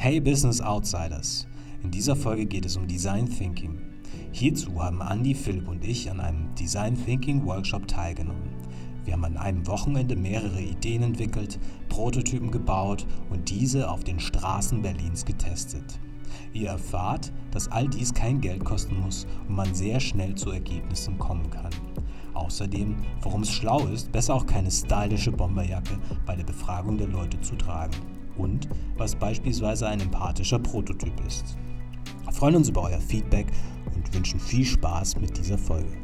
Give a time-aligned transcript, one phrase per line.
[0.00, 1.48] Hey Business Outsiders!
[1.82, 3.82] In dieser Folge geht es um Design Thinking.
[4.30, 8.48] Hierzu haben Andy, Philipp und ich an einem Design Thinking Workshop teilgenommen.
[9.04, 11.58] Wir haben an einem Wochenende mehrere Ideen entwickelt,
[11.88, 15.98] Prototypen gebaut und diese auf den Straßen Berlins getestet.
[16.52, 21.18] Ihr erfahrt, dass all dies kein Geld kosten muss und man sehr schnell zu Ergebnissen
[21.18, 21.72] kommen kann.
[22.34, 27.40] Außerdem, warum es schlau ist, besser auch keine stylische Bomberjacke bei der Befragung der Leute
[27.40, 27.96] zu tragen.
[28.38, 31.56] Und was beispielsweise ein empathischer Prototyp ist.
[32.24, 33.46] Wir freuen uns über euer Feedback
[33.94, 35.96] und wünschen viel Spaß mit dieser Folge.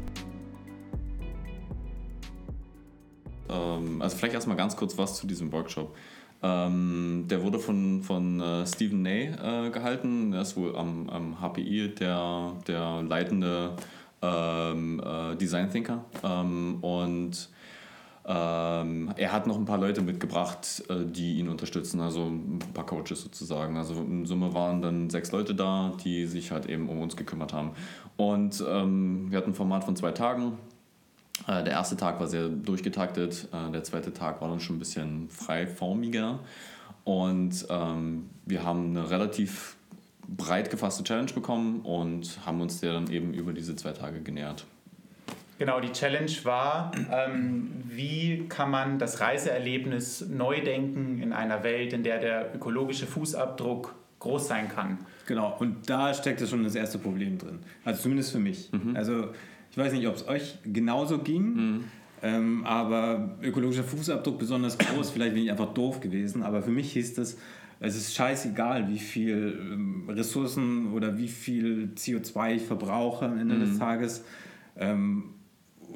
[3.48, 5.94] Ähm, also vielleicht erstmal ganz kurz was zu diesem Workshop.
[6.42, 10.32] Ähm, der wurde von, von äh, Stephen Ney äh, gehalten.
[10.32, 13.76] Er ist wohl am, am HPI der, der leitende
[14.20, 16.04] ähm, äh, Design Thinker.
[16.82, 17.48] Und
[18.26, 22.86] ähm, er hat noch ein paar Leute mitgebracht, äh, die ihn unterstützen, also ein paar
[22.86, 23.76] Coaches sozusagen.
[23.76, 27.52] Also in Summe waren dann sechs Leute da, die sich halt eben um uns gekümmert
[27.52, 27.72] haben.
[28.16, 30.56] Und ähm, wir hatten ein Format von zwei Tagen.
[31.46, 34.78] Äh, der erste Tag war sehr durchgetaktet, äh, der zweite Tag war dann schon ein
[34.78, 36.38] bisschen freiformiger.
[37.04, 39.76] Und ähm, wir haben eine relativ
[40.26, 44.64] breit gefasste Challenge bekommen und haben uns der dann eben über diese zwei Tage genähert.
[45.58, 51.92] Genau, die Challenge war, ähm, wie kann man das Reiseerlebnis neu denken in einer Welt,
[51.92, 54.98] in der der ökologische Fußabdruck groß sein kann.
[55.26, 57.60] Genau, und da steckt schon das erste Problem drin.
[57.84, 58.70] Also zumindest für mich.
[58.72, 58.96] Mhm.
[58.96, 59.28] Also
[59.70, 61.84] ich weiß nicht, ob es euch genauso ging, mhm.
[62.22, 66.92] ähm, aber ökologischer Fußabdruck besonders groß, vielleicht bin ich einfach doof gewesen, aber für mich
[66.92, 67.38] hieß das,
[67.80, 73.56] es ist scheißegal, wie viel ähm, Ressourcen oder wie viel CO2 ich verbrauche am Ende
[73.56, 73.60] mhm.
[73.60, 74.24] des Tages.
[74.76, 75.34] Ähm,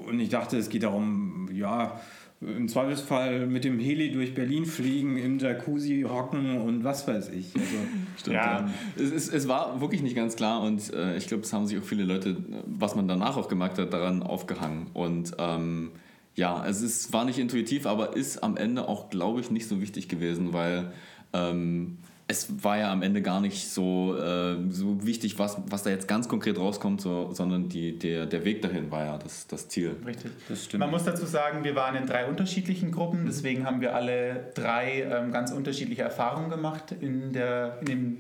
[0.06, 2.00] und ich dachte, es geht darum, ja,
[2.41, 7.46] im Zweifelsfall mit dem Heli durch Berlin fliegen, im Jacuzzi hocken und was weiß ich.
[7.54, 7.66] Also,
[8.16, 8.60] Stimmt, ja.
[8.60, 8.70] ja.
[8.96, 11.78] Es, es, es, war wirklich nicht ganz klar und äh, ich glaube, es haben sich
[11.78, 14.86] auch viele Leute, was man danach auch gemacht hat, daran aufgehangen.
[14.94, 15.91] Und ähm,
[16.36, 19.80] ja, es ist, war nicht intuitiv, aber ist am Ende auch, glaube ich, nicht so
[19.80, 20.92] wichtig gewesen, weil
[21.32, 21.98] ähm,
[22.31, 26.06] es war ja am Ende gar nicht so, äh, so wichtig, was, was da jetzt
[26.06, 29.97] ganz konkret rauskommt, so, sondern die, der, der Weg dahin war ja das, das Ziel.
[30.05, 30.31] Richtig.
[30.47, 30.81] Das stimmt.
[30.81, 35.09] Man muss dazu sagen, wir waren in drei unterschiedlichen Gruppen, deswegen haben wir alle drei
[35.11, 36.93] ähm, ganz unterschiedliche Erfahrungen gemacht.
[37.00, 38.16] In, der, in dem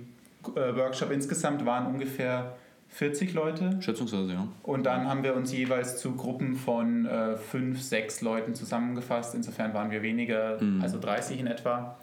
[0.56, 2.56] äh, Workshop insgesamt waren ungefähr
[2.88, 3.76] 40 Leute.
[3.80, 4.48] Schätzungsweise, ja.
[4.62, 9.34] Und dann haben wir uns jeweils zu Gruppen von äh, fünf, sechs Leuten zusammengefasst.
[9.34, 10.80] Insofern waren wir weniger, mhm.
[10.80, 11.98] also 30 in etwa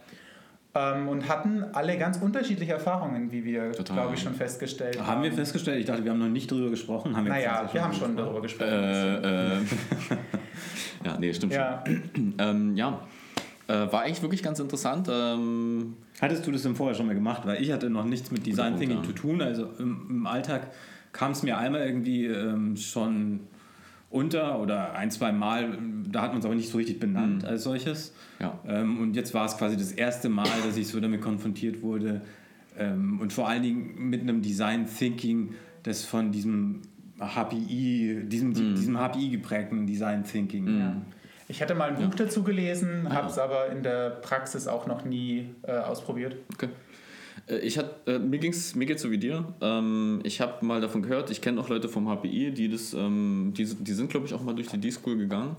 [0.76, 5.06] ähm, und hatten alle ganz unterschiedliche Erfahrungen, wie wir, glaube ich, schon festgestellt haben.
[5.06, 5.80] Haben wir festgestellt?
[5.80, 7.16] Ich dachte, wir haben noch nicht darüber gesprochen.
[7.16, 8.72] Haben wir naja, wir haben schon darüber gesprochen.
[8.72, 9.60] Äh, äh.
[11.04, 11.82] ja, nee, stimmt ja.
[11.86, 12.34] schon.
[12.38, 13.00] ähm, ja,
[13.68, 15.08] äh, war eigentlich wirklich ganz interessant.
[15.10, 17.42] Ähm, Hattest du das denn vorher schon mal gemacht?
[17.44, 19.42] Weil ich hatte noch nichts mit Design Thinking zu tun.
[19.42, 20.68] Also im, im Alltag
[21.12, 23.40] kam es mir einmal irgendwie ähm, schon
[24.10, 25.78] unter oder ein, zwei Mal,
[26.08, 27.48] da hat man es aber nicht so richtig benannt mhm.
[27.48, 28.14] als solches.
[28.38, 28.58] Ja.
[28.66, 32.22] Ähm, und jetzt war es quasi das erste Mal, dass ich so damit konfrontiert wurde
[32.78, 36.82] ähm, und vor allen Dingen mit einem Design Thinking, das von diesem
[37.18, 38.74] HPI, diesem, mhm.
[38.74, 40.64] diesem HPI geprägten Design Thinking.
[40.64, 40.78] Mhm.
[40.78, 40.96] Ja.
[41.48, 42.24] Ich hatte mal ein Buch ja.
[42.24, 46.36] dazu gelesen, habe es aber in der Praxis auch noch nie äh, ausprobiert.
[46.54, 46.68] Okay.
[47.48, 49.54] Äh, ich hat, äh, mir, ging's, mir geht so wie dir.
[49.60, 53.52] Ähm, ich habe mal davon gehört, ich kenne auch Leute vom HPI, die, das, ähm,
[53.56, 55.56] die, die sind, glaube ich, auch mal durch die D-School gegangen.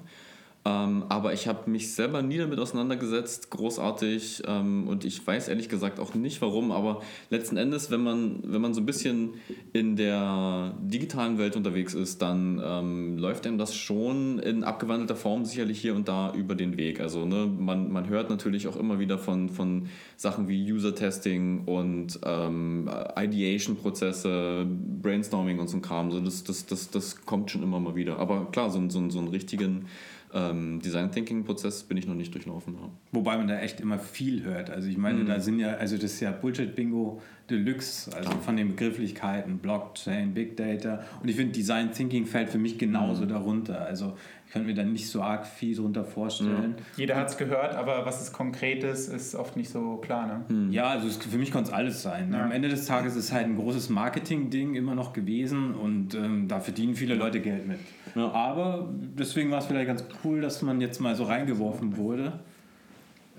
[0.67, 4.43] Ähm, aber ich habe mich selber nie damit auseinandergesetzt, großartig.
[4.47, 6.71] Ähm, und ich weiß ehrlich gesagt auch nicht warum.
[6.71, 9.35] Aber letzten Endes, wenn man, wenn man so ein bisschen
[9.71, 15.45] in der digitalen Welt unterwegs ist, dann ähm, läuft einem das schon in abgewandelter Form
[15.45, 16.99] sicherlich hier und da über den Weg.
[16.99, 22.19] Also ne, man, man hört natürlich auch immer wieder von, von Sachen wie User-Testing und
[22.25, 24.65] ähm, Ideation-Prozesse,
[25.01, 26.11] Brainstorming und so ein Kram.
[26.11, 28.19] So das, das, das, das kommt schon immer mal wieder.
[28.19, 29.85] Aber klar, so, so, so einen richtigen
[30.33, 32.75] ähm, Design Thinking Prozess bin ich noch nicht durchlaufen.
[32.75, 32.89] Ja.
[33.11, 34.69] Wobei man da echt immer viel hört.
[34.69, 35.27] Also ich meine, mhm.
[35.27, 38.41] da sind ja, also das ist ja Bullshit Bingo Deluxe, also Klar.
[38.41, 41.01] von den Begrifflichkeiten, Blockchain, Big Data.
[41.21, 43.29] Und ich finde, Design Thinking fällt für mich genauso mhm.
[43.29, 43.85] darunter.
[43.85, 46.71] Also ich könnte mir da nicht so arg viel darunter vorstellen.
[46.71, 46.75] Mhm.
[46.97, 50.27] Jeder hat es gehört, aber was es konkret ist, ist oft nicht so klar.
[50.27, 50.55] Ne?
[50.55, 50.71] Mhm.
[50.71, 52.33] Ja, also es, für mich konnte es alles sein.
[52.33, 52.43] Ja.
[52.43, 56.49] Am Ende des Tages ist es halt ein großes Marketing-Ding immer noch gewesen und ähm,
[56.49, 57.79] da verdienen viele Leute Geld mit.
[58.15, 58.31] Ja.
[58.31, 62.39] Aber deswegen war es vielleicht ganz cool, dass man jetzt mal so reingeworfen wurde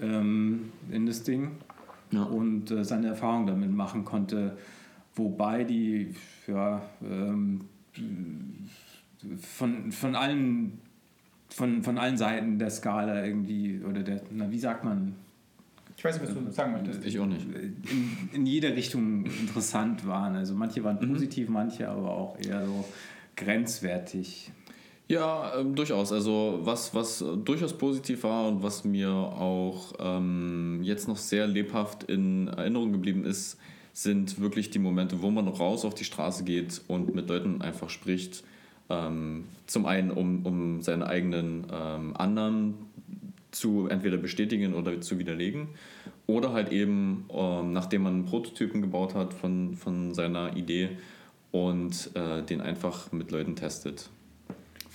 [0.00, 1.52] ähm, in das Ding
[2.10, 2.22] ja.
[2.22, 4.56] und äh, seine Erfahrung damit machen konnte.
[5.14, 6.14] Wobei die
[6.46, 7.60] ja, ähm,
[9.40, 10.78] von, von allen
[11.50, 15.14] von, von allen Seiten der Skala irgendwie oder der, na wie sagt man,
[15.96, 17.04] ich weiß nicht, was du sagen möchtest.
[17.04, 17.44] Ich auch nicht.
[17.52, 20.36] In, in jede Richtung interessant waren.
[20.36, 21.12] Also manche waren Mhm.
[21.12, 22.84] positiv, manche aber auch eher so
[23.34, 24.52] grenzwertig.
[25.08, 26.12] Ja, ähm, durchaus.
[26.12, 31.46] Also was, was äh, durchaus positiv war und was mir auch ähm, jetzt noch sehr
[31.46, 33.58] lebhaft in Erinnerung geblieben ist,
[33.94, 37.88] sind wirklich die Momente, wo man raus auf die Straße geht und mit Leuten einfach
[37.88, 38.44] spricht.
[38.90, 42.74] Ähm, zum einen, um, um seine eigenen ähm, Annahmen
[43.50, 45.68] zu entweder bestätigen oder zu widerlegen.
[46.26, 50.90] Oder halt eben, ähm, nachdem man einen Prototypen gebaut hat von, von seiner Idee
[51.50, 54.10] und äh, den einfach mit Leuten testet.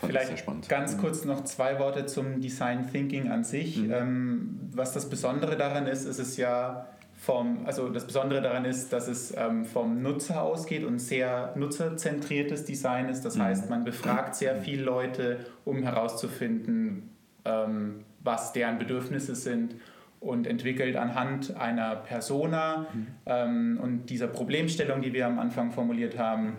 [0.08, 3.78] Vielleicht ganz kurz noch zwei Worte zum Design Thinking an sich.
[3.78, 3.92] Mhm.
[3.94, 8.92] Ähm, was das Besondere daran ist, ist es ja vom, also das Besondere daran ist,
[8.92, 13.24] dass es ähm, vom Nutzer ausgeht und sehr nutzerzentriertes Design ist.
[13.24, 13.44] Das Mhm.
[13.44, 17.10] heißt, man befragt sehr viele Leute, um herauszufinden,
[17.46, 19.76] ähm, was deren Bedürfnisse sind
[20.20, 22.88] und entwickelt anhand einer Persona
[23.26, 26.54] ähm, und dieser Problemstellung, die wir am Anfang formuliert haben,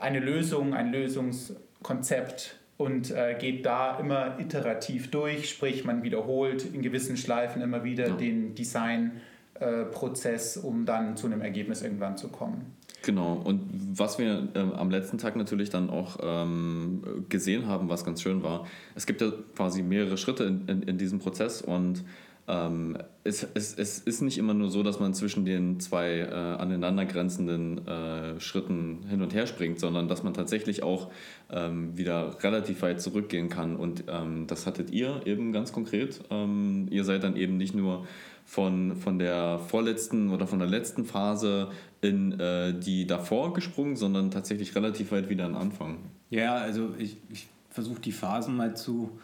[0.00, 6.82] eine Lösung, ein Lösungskonzept und äh, geht da immer iterativ durch, sprich man wiederholt in
[6.82, 8.16] gewissen Schleifen immer wieder Ja.
[8.16, 12.74] den Designprozess, um dann zu einem Ergebnis irgendwann zu kommen.
[13.02, 13.60] Genau, und
[13.94, 18.42] was wir ähm, am letzten Tag natürlich dann auch ähm, gesehen haben, was ganz schön
[18.42, 22.02] war, es gibt ja quasi mehrere Schritte in, in, in diesem Prozess und
[22.48, 26.32] ähm, es, es, es ist nicht immer nur so, dass man zwischen den zwei äh,
[26.32, 31.10] aneinandergrenzenden äh, Schritten hin und her springt, sondern dass man tatsächlich auch
[31.50, 33.74] ähm, wieder relativ weit zurückgehen kann.
[33.74, 36.20] Und ähm, das hattet ihr eben ganz konkret.
[36.30, 38.06] Ähm, ihr seid dann eben nicht nur
[38.44, 41.70] von, von der vorletzten oder von der letzten Phase
[42.00, 45.98] in äh, die davor gesprungen, sondern tatsächlich relativ weit wieder an Anfang.
[46.30, 49.18] Ja, also ich, ich versuche die Phasen mal zu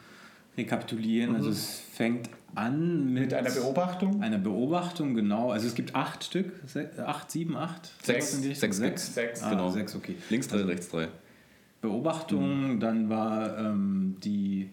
[0.57, 1.35] rekapitulieren.
[1.35, 4.23] Also es fängt an mit, Mit einer Beobachtung?
[4.23, 5.51] Einer Beobachtung, genau.
[5.51, 7.91] Also es gibt acht Stück, se acht, sieben, acht?
[8.05, 8.27] Sechs.
[8.33, 8.61] Sowas in die Richtung?
[8.73, 9.15] Sechs sechs.
[9.15, 9.43] Sechs.
[9.43, 9.71] Ah, Genau.
[9.71, 10.15] Sechs, okay.
[10.29, 11.09] Links drei, rechts drei.
[11.81, 14.69] Beobachtung, dann war ähm, die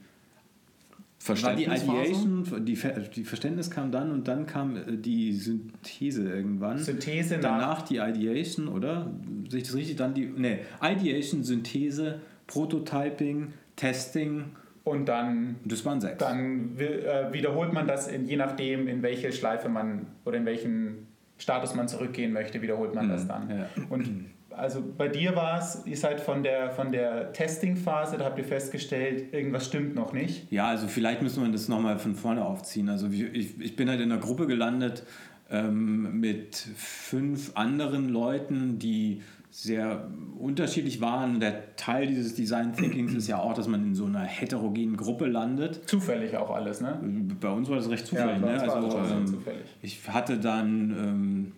[1.25, 1.63] war die?
[1.65, 6.77] Ideation, die, Ver die Verständnis kam dann und dann kam äh, die Synthese irgendwann.
[6.77, 9.11] Synthese nach- Danach die Ideation, oder?
[9.49, 9.95] Sehe ich das richtig?
[9.97, 14.45] Dann die, ne, Ideation, Synthese, Prototyping, Testing,
[14.89, 16.17] Und dann, das waren sechs.
[16.17, 21.07] dann äh, wiederholt man das, in, je nachdem, in welche Schleife man oder in welchen
[21.37, 23.49] Status man zurückgehen möchte, wiederholt man das dann.
[23.49, 23.67] ja.
[23.89, 28.37] Und also bei dir war es, ihr seid von der, von der Testing-Phase, da habt
[28.37, 30.51] ihr festgestellt, irgendwas stimmt noch nicht.
[30.51, 32.89] Ja, also vielleicht müssen wir das nochmal von vorne aufziehen.
[32.89, 35.03] Also ich, ich bin halt in einer Gruppe gelandet
[35.49, 39.21] ähm, mit fünf anderen Leuten, die
[39.51, 40.07] sehr
[40.37, 41.39] unterschiedlich waren.
[41.39, 45.25] Der Teil dieses Design Thinkings ist ja auch, dass man in so einer heterogenen Gruppe
[45.25, 45.87] landet.
[45.89, 46.99] Zufällig auch alles, ne?
[47.39, 48.41] Bei uns war das recht zufällig.
[48.41, 48.61] bei ne?
[48.61, 49.65] also, ähm, zufällig.
[49.81, 51.51] Ich hatte dann ähm,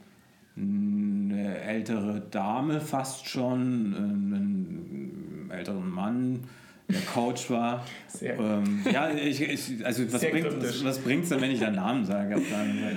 [0.57, 6.39] eine ältere Dame fast schon, einen älteren Mann,
[6.91, 7.85] der Coach war.
[8.07, 10.83] Sehr- ähm, ja, ich, ich, also was Sehr bringt kryptisch.
[10.83, 12.39] was bringt's denn, wenn ich dann Namen sage?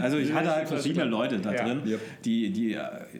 [0.03, 1.65] Also ich hatte halt verschiedene Leute da Ja.
[1.65, 1.97] drin, Ja.
[2.25, 2.77] die, die,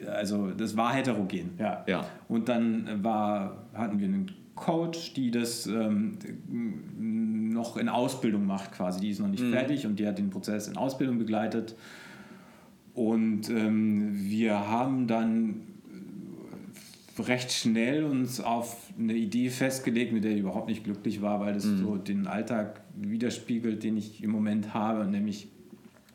[0.07, 1.83] also das war heterogen, ja.
[1.87, 2.05] Ja.
[2.27, 6.17] Und dann war, hatten wir einen Coach, die das ähm,
[7.53, 9.01] noch in Ausbildung macht quasi.
[9.01, 11.75] Die ist noch nicht fertig und die hat den Prozess in Ausbildung begleitet.
[12.93, 15.61] Und ähm, wir haben dann
[17.23, 21.53] recht schnell uns auf eine Idee festgelegt, mit der ich überhaupt nicht glücklich war, weil
[21.53, 25.47] das so den Alltag widerspiegelt, den ich im Moment habe, nämlich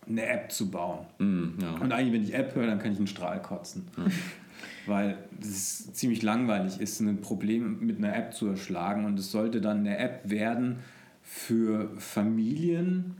[0.06, 1.06] eine App zu bauen.
[1.18, 1.74] Mm, ja.
[1.76, 3.84] Und eigentlich, wenn ich App höre, dann kann ich einen Strahl kotzen.
[4.86, 9.04] Weil es ziemlich langweilig ist, ein Problem mit einer App zu erschlagen.
[9.04, 10.76] Und es sollte dann eine App werden
[11.22, 13.16] für Familien,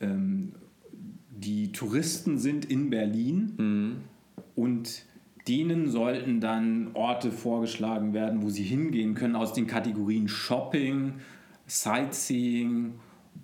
[0.00, 0.52] ähm,
[1.30, 4.02] die Touristen sind in Berlin
[4.54, 5.04] und
[5.48, 11.14] denen sollten dann Orte vorgeschlagen werden, wo sie hingehen können aus den Kategorien Shopping,
[11.66, 12.94] Sightseeing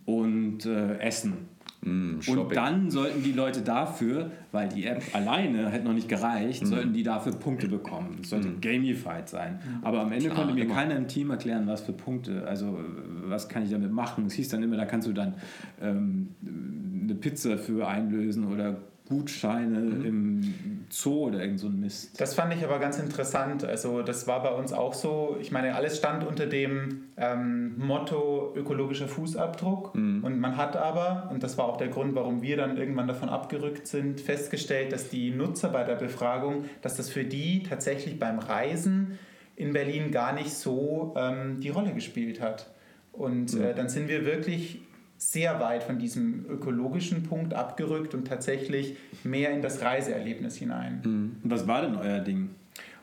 [0.04, 1.34] und äh, Essen.
[1.82, 6.62] Mm, Und dann sollten die Leute dafür, weil die App alleine hätte noch nicht gereicht,
[6.62, 6.66] Mhm.
[6.66, 8.18] sollten die dafür Punkte bekommen.
[8.22, 9.58] Es sollte gamified sein.
[9.82, 10.74] Aber am Ende Klar, konnte mir immer.
[10.74, 12.78] keiner im Team erklären, was für Punkte, also
[13.24, 14.26] was kann ich damit machen.
[14.26, 15.34] Es hieß dann immer, da kannst du dann
[15.80, 16.28] ähm,
[17.04, 20.04] eine Pizza für einlösen oder Gutscheine Mhm.
[20.04, 22.20] im Zoo oder irgend so ein Mist.
[22.20, 23.64] Das fand ich aber ganz interessant.
[23.64, 25.36] Also das war bei uns auch so.
[25.40, 29.94] Ich meine, alles stand unter dem ähm, Motto ökologischer Fußabdruck.
[29.94, 33.28] Und man hat aber, und das war auch der Grund, warum wir dann irgendwann davon
[33.28, 38.38] abgerückt sind, festgestellt, dass die Nutzer bei der Befragung, dass das für die tatsächlich beim
[38.38, 39.18] Reisen
[39.56, 42.70] in Berlin gar nicht so ähm, die Rolle gespielt hat.
[43.12, 44.80] Und äh, dann sind wir wirklich
[45.18, 51.00] sehr weit von diesem ökologischen Punkt abgerückt und tatsächlich mehr in das Reiseerlebnis hinein.
[51.04, 51.36] Mhm.
[51.44, 52.50] Was war denn euer Ding?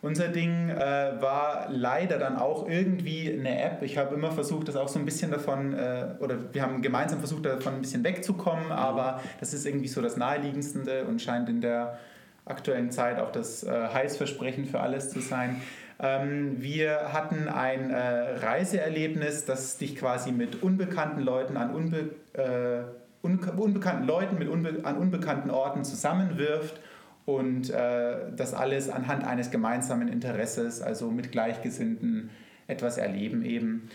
[0.01, 0.75] Unser Ding äh,
[1.21, 3.81] war leider dann auch irgendwie eine App.
[3.83, 7.19] Ich habe immer versucht, das auch so ein bisschen davon, äh, oder wir haben gemeinsam
[7.19, 8.71] versucht, davon ein bisschen wegzukommen, mhm.
[8.73, 11.97] aber das ist irgendwie so das Naheliegendste und scheint in der
[12.45, 15.61] aktuellen Zeit auch das äh, Heißversprechen für alles zu sein.
[16.03, 17.97] Ähm, wir hatten ein äh,
[18.45, 22.83] Reiseerlebnis, das dich quasi mit unbekannten Leuten an unbe äh,
[23.21, 26.81] unbekannten Leuten mit unbe an unbekannten Orten zusammenwirft
[27.25, 32.31] und äh, das alles anhand eines gemeinsamen Interesses, also mit Gleichgesinnten
[32.67, 33.89] etwas erleben eben.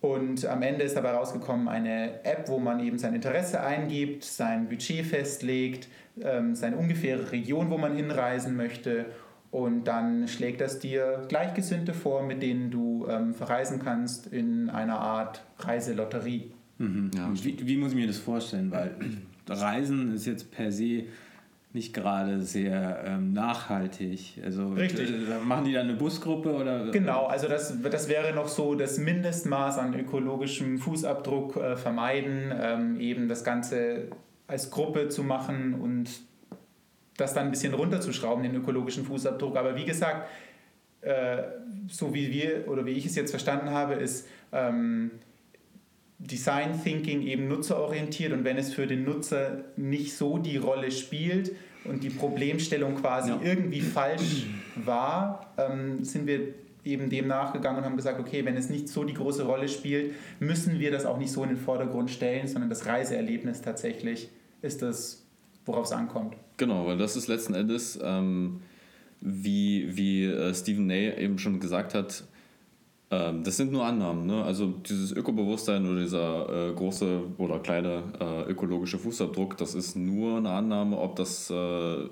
[0.00, 4.68] Und am Ende ist dabei rausgekommen eine App, wo man eben sein Interesse eingibt, sein
[4.68, 5.86] Budget festlegt,
[6.20, 9.06] ähm, seine ungefähre Region, wo man hinreisen möchte.
[9.52, 14.98] Und dann schlägt das dir Gleichgesinnte vor, mit denen du ähm, verreisen kannst in einer
[14.98, 16.50] Art Reiselotterie.
[16.78, 17.10] Mhm.
[17.14, 17.30] Ja.
[17.34, 18.70] Wie, wie muss ich mir das vorstellen?
[18.70, 18.96] Weil
[19.46, 21.04] Reisen ist jetzt per se
[21.74, 24.40] nicht gerade sehr ähm, nachhaltig.
[24.42, 25.10] Also Richtig.
[25.10, 26.90] Äh, machen die dann eine Busgruppe oder?
[26.90, 33.00] Genau, also das, das wäre noch so das Mindestmaß an ökologischem Fußabdruck äh, vermeiden, ähm,
[33.00, 34.08] eben das Ganze
[34.46, 36.08] als Gruppe zu machen und
[37.16, 39.56] das dann ein bisschen runterzuschrauben, den ökologischen Fußabdruck.
[39.56, 40.28] Aber wie gesagt,
[41.02, 41.42] äh,
[41.88, 45.10] so wie wir oder wie ich es jetzt verstanden habe, ist ähm,
[46.18, 51.52] Design Thinking eben nutzerorientiert und wenn es für den Nutzer nicht so die Rolle spielt
[51.84, 53.40] und die Problemstellung quasi ja.
[53.42, 56.54] irgendwie falsch war, ähm, sind wir
[56.84, 60.14] eben dem nachgegangen und haben gesagt, okay, wenn es nicht so die große Rolle spielt,
[60.40, 64.28] müssen wir das auch nicht so in den Vordergrund stellen, sondern das Reiseerlebnis tatsächlich
[64.62, 65.24] ist das,
[65.64, 66.36] worauf es ankommt.
[66.62, 68.60] Genau, weil das ist letzten Endes, ähm,
[69.20, 72.22] wie, wie äh, Stephen Ney eben schon gesagt hat,
[73.10, 74.26] ähm, das sind nur Annahmen.
[74.26, 74.44] Ne?
[74.44, 80.36] Also dieses Ökobewusstsein oder dieser äh, große oder kleine äh, ökologische Fußabdruck, das ist nur
[80.36, 81.54] eine Annahme, ob das, äh,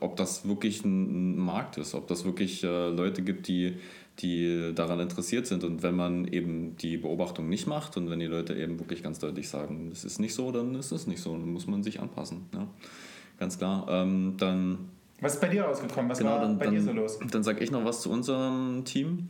[0.00, 3.76] ob das wirklich ein, ein, Markt ist, ob das wirklich äh, Leute gibt, die,
[4.18, 5.62] die daran interessiert sind.
[5.62, 9.20] Und wenn man eben die Beobachtung nicht macht und wenn die Leute eben wirklich ganz
[9.20, 11.30] deutlich sagen, es ist nicht so, dann ist es nicht so.
[11.34, 12.46] Dann muss man sich anpassen.
[12.52, 12.66] Ja?
[13.40, 13.86] Ganz klar.
[13.88, 16.10] Ähm, dann, was ist bei dir rausgekommen?
[16.10, 17.18] Was genau, war dann, bei dann, dir so los?
[17.30, 19.28] Dann sage ich noch was zu unserem Team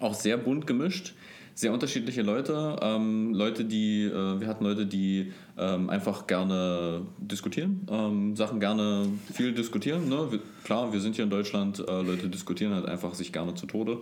[0.00, 1.14] auch sehr bunt gemischt
[1.58, 2.76] sehr unterschiedliche Leute.
[2.80, 9.06] Ähm, Leute, die, äh, wir hatten Leute, die ähm, einfach gerne diskutieren, ähm, Sachen gerne
[9.32, 10.08] viel diskutieren.
[10.08, 10.30] Ne?
[10.30, 13.66] Wir, klar, wir sind hier in Deutschland, äh, Leute diskutieren halt einfach sich gerne zu
[13.66, 13.98] Tode.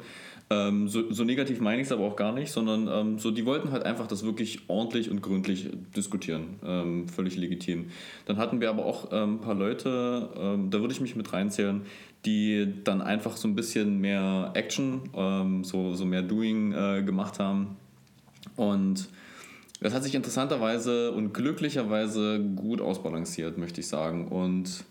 [0.51, 3.47] Ähm, so, so, negativ meine ich es aber auch gar nicht, sondern ähm, so, die
[3.47, 6.61] wollten halt einfach das wirklich ordentlich und gründlich diskutieren.
[6.63, 7.87] Ähm, völlig legitim.
[8.27, 10.29] Dann hatten wir aber auch ein paar Leute,
[10.71, 11.83] da würde ich mich mit reinzählen,
[12.26, 17.38] die dann einfach so ein bisschen mehr Action, ähm, so, so mehr Doing äh, gemacht
[17.38, 17.76] haben.
[18.56, 19.09] Und
[19.80, 24.28] das hat sich interessanterweise und glücklicherweise gut ausbalanciert, möchte ich sagen.
[24.28, 24.85] Und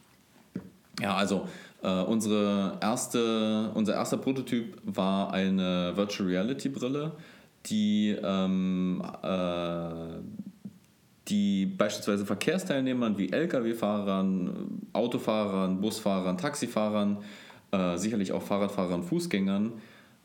[1.01, 1.47] ja, also
[1.83, 7.11] äh, unsere erste, unser erster Prototyp war eine Virtual Reality Brille,
[7.65, 10.44] die ähm, äh,
[11.27, 17.17] die beispielsweise Verkehrsteilnehmern wie Lkw-Fahrern, Autofahrern, Busfahrern, Taxifahrern,
[17.71, 19.73] äh, sicherlich auch Fahrradfahrern, Fußgängern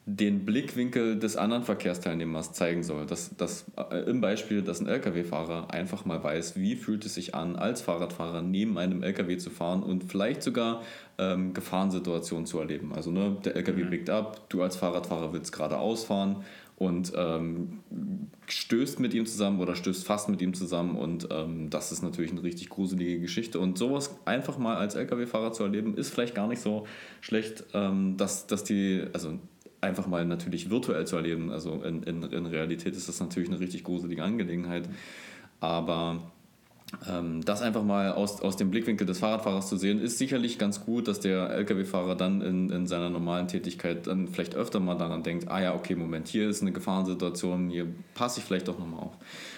[0.07, 3.07] den Blickwinkel des anderen Verkehrsteilnehmers zeigen soll.
[3.07, 7.35] Dass, dass äh, Im Beispiel, dass ein Lkw-Fahrer einfach mal weiß, wie fühlt es sich
[7.35, 10.83] an, als Fahrradfahrer neben einem Lkw zu fahren und vielleicht sogar
[11.19, 12.93] ähm, Gefahrensituationen zu erleben.
[12.95, 13.89] Also ne, der Lkw mhm.
[13.89, 16.45] blickt ab, du als Fahrradfahrer willst geradeaus fahren
[16.81, 17.81] und ähm,
[18.49, 22.31] stößt mit ihm zusammen oder stößt fast mit ihm zusammen und ähm, das ist natürlich
[22.31, 23.61] eine richtig gruselige Geschichte.
[23.61, 26.87] Und sowas einfach mal als LKW-Fahrer zu erleben, ist vielleicht gar nicht so
[27.21, 29.39] schlecht, ähm, dass, dass die, also
[29.83, 33.61] einfach mal natürlich virtuell zu erleben, also in, in, in Realität ist das natürlich eine
[33.61, 34.89] richtig gruselige Angelegenheit,
[35.61, 36.33] aber
[37.45, 41.07] das einfach mal aus, aus dem Blickwinkel des Fahrradfahrers zu sehen, ist sicherlich ganz gut,
[41.07, 45.49] dass der Lkw-Fahrer dann in, in seiner normalen Tätigkeit dann vielleicht öfter mal daran denkt,
[45.49, 49.13] ah ja, okay, Moment, hier ist eine Gefahrensituation, hier passe ich vielleicht doch nochmal auf.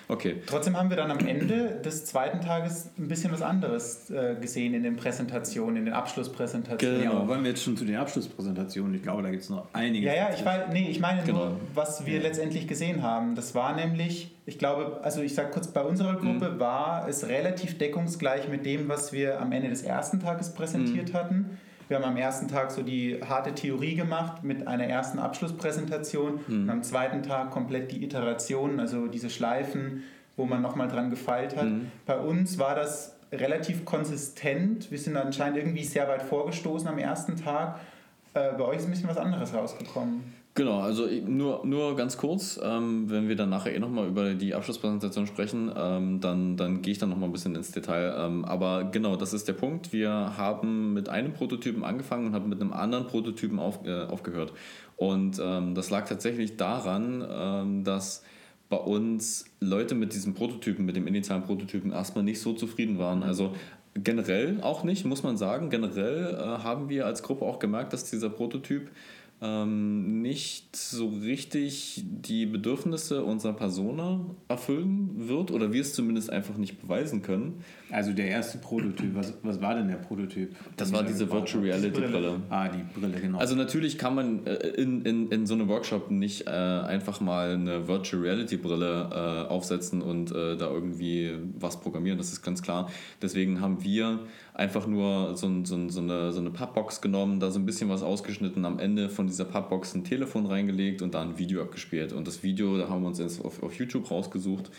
[0.08, 0.42] Okay.
[0.46, 4.74] Trotzdem haben wir dann am Ende des zweiten Tages ein bisschen was anderes äh, gesehen
[4.74, 7.00] in den Präsentationen, in den Abschlusspräsentationen.
[7.00, 8.94] Genau, ja, wollen wir jetzt schon zu den Abschlusspräsentationen?
[8.94, 10.06] Ich glaube, da gibt es noch einige.
[10.06, 11.46] Ja, ja, ich, weiß, nee, ich meine genau.
[11.46, 12.22] nur, was wir ja.
[12.22, 13.34] letztendlich gesehen haben.
[13.34, 16.60] Das war nämlich, ich glaube, also ich sage kurz, bei unserer Gruppe mhm.
[16.60, 21.16] war es relativ deckungsgleich mit dem, was wir am Ende des ersten Tages präsentiert mhm.
[21.16, 21.58] hatten.
[21.88, 26.62] Wir haben am ersten Tag so die harte Theorie gemacht mit einer ersten Abschlusspräsentation mhm.
[26.62, 30.02] und am zweiten Tag komplett die Iterationen, also diese Schleifen,
[30.36, 31.66] wo man nochmal dran gefeilt hat.
[31.66, 31.90] Mhm.
[32.06, 34.90] Bei uns war das relativ konsistent.
[34.90, 37.80] Wir sind anscheinend irgendwie sehr weit vorgestoßen am ersten Tag.
[38.34, 40.34] Äh, bei euch ist ein bisschen was anderes rausgekommen.
[40.54, 44.54] Genau, also nur, nur ganz kurz, ähm, wenn wir dann nachher eh nochmal über die
[44.54, 48.14] Abschlusspräsentation sprechen, ähm, dann, dann gehe ich dann nochmal ein bisschen ins Detail.
[48.18, 49.94] Ähm, aber genau, das ist der Punkt.
[49.94, 54.52] Wir haben mit einem Prototypen angefangen und haben mit einem anderen Prototypen auf, äh, aufgehört.
[54.96, 58.22] Und ähm, das lag tatsächlich daran, ähm, dass
[58.68, 63.22] bei uns Leute mit diesem Prototypen, mit dem initialen Prototypen erstmal nicht so zufrieden waren.
[63.22, 63.54] Also
[63.94, 65.70] generell auch nicht, muss man sagen.
[65.70, 68.90] Generell äh, haben wir als Gruppe auch gemerkt, dass dieser Prototyp
[69.42, 76.56] ähm, nicht so richtig die Bedürfnisse unserer Persona erfüllen wird oder wir es zumindest einfach
[76.56, 77.64] nicht beweisen können.
[77.90, 80.54] Also der erste Prototyp, was, was war denn der Prototyp?
[80.76, 82.40] Das war diese Virtual Reality Brille.
[82.50, 83.38] Ah, die Brille, genau.
[83.38, 87.54] Also natürlich kann man äh, in, in, in so einem Workshop nicht äh, einfach mal
[87.54, 92.62] eine Virtual Reality Brille äh, aufsetzen und äh, da irgendwie was programmieren, das ist ganz
[92.62, 92.88] klar.
[93.20, 94.20] Deswegen haben wir
[94.54, 98.02] einfach nur so, so, so, eine, so eine Pappbox genommen, da so ein bisschen was
[98.02, 102.12] ausgeschnitten, am Ende von dieser Pappbox ein Telefon reingelegt und da ein Video abgespielt.
[102.12, 104.70] Und das Video, da haben wir uns jetzt auf, auf YouTube rausgesucht.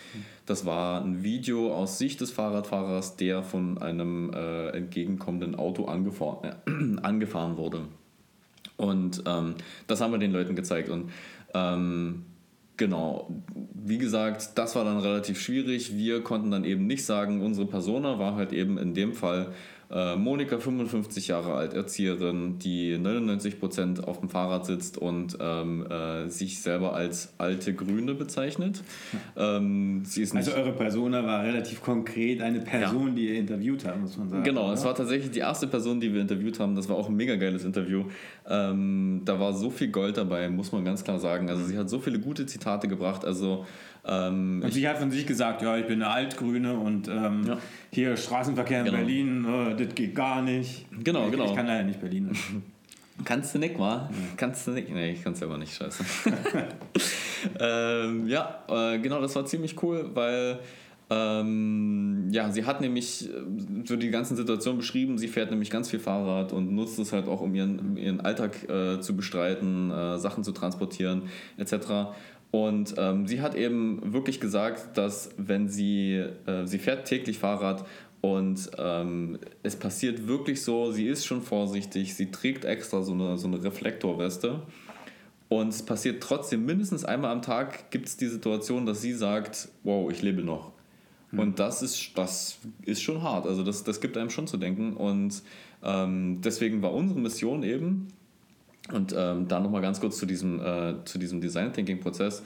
[0.45, 6.53] Das war ein Video aus Sicht des Fahrradfahrers, der von einem äh, entgegenkommenden Auto angefahren,
[6.67, 7.81] äh, angefahren wurde.
[8.77, 9.55] Und ähm,
[9.87, 10.89] das haben wir den Leuten gezeigt.
[10.89, 11.09] Und
[11.55, 12.25] ähm,
[12.75, 13.29] Genau,
[13.73, 15.95] wie gesagt, das war dann relativ schwierig.
[15.95, 19.53] Wir konnten dann eben nicht sagen, unsere Persona war halt eben in dem Fall
[19.93, 26.27] äh, Monika, 55 Jahre alt, Erzieherin, die 99% auf dem Fahrrad sitzt und ähm, äh,
[26.29, 28.83] sich selber als alte Grüne bezeichnet.
[29.35, 33.13] Ähm, sie ist also eure Persona war relativ konkret eine Person, ja.
[33.13, 34.43] die ihr interviewt habt, muss man sagen.
[34.43, 34.73] Genau, oder?
[34.73, 36.75] es war tatsächlich die erste Person, die wir interviewt haben.
[36.75, 38.03] Das war auch ein mega geiles Interview.
[38.47, 41.49] Ähm, da war so viel Gold dabei, muss man ganz klar sagen.
[41.49, 43.25] Also sie hat so viele gute Zitate gebracht.
[43.25, 43.65] Also
[44.05, 47.57] ähm, und sie hat von sich gesagt, ja, ich bin eine Altgrüne und ähm, ja.
[47.91, 48.97] hier Straßenverkehr in genau.
[48.97, 50.85] Berlin, äh, das geht gar nicht.
[51.03, 51.45] Genau, ich, genau.
[51.45, 52.31] Ich kann leider nicht Berlin.
[53.25, 54.09] Kannst du nicht, wa?
[54.11, 54.17] Ja.
[54.35, 54.89] Kannst du nicht?
[54.89, 56.03] Nee, ich kann es selber nicht, scheiße.
[57.59, 60.59] ähm, ja, äh, genau, das war ziemlich cool, weil
[61.09, 63.31] ähm, ja, sie hat nämlich äh,
[63.85, 65.17] so die ganzen Situationen beschrieben.
[65.17, 68.67] Sie fährt nämlich ganz viel Fahrrad und nutzt es halt auch, um ihren, ihren Alltag
[68.69, 71.23] äh, zu bestreiten, äh, Sachen zu transportieren,
[71.57, 72.13] etc.
[72.53, 77.83] Und ähm, sie hat eben wirklich gesagt, dass wenn sie, äh, sie fährt täglich Fahrrad
[78.21, 83.39] und ähm, es passiert wirklich so, sie ist schon vorsichtig, sie trägt extra so eine,
[83.39, 84.61] so eine Reflektorweste.
[85.49, 89.69] Und es passiert trotzdem mindestens einmal am Tag gibt es die Situation, dass sie sagt,
[89.81, 90.73] wow, ich lebe noch.
[91.31, 91.39] Mhm.
[91.39, 93.47] Und das ist, das ist schon hart.
[93.47, 94.93] Also das, das gibt einem schon zu denken.
[94.93, 95.41] Und
[95.81, 98.09] ähm, deswegen war unsere Mission eben,
[98.91, 102.43] und ähm, da nochmal ganz kurz zu diesem, äh, zu diesem Design Thinking Prozess.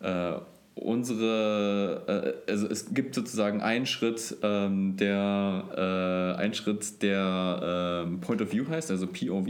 [0.00, 0.34] Äh,
[0.74, 8.20] unsere, äh, also es gibt sozusagen einen Schritt, ähm, der, äh, einen Schritt, der ähm,
[8.20, 9.48] Point of View heißt, also POV.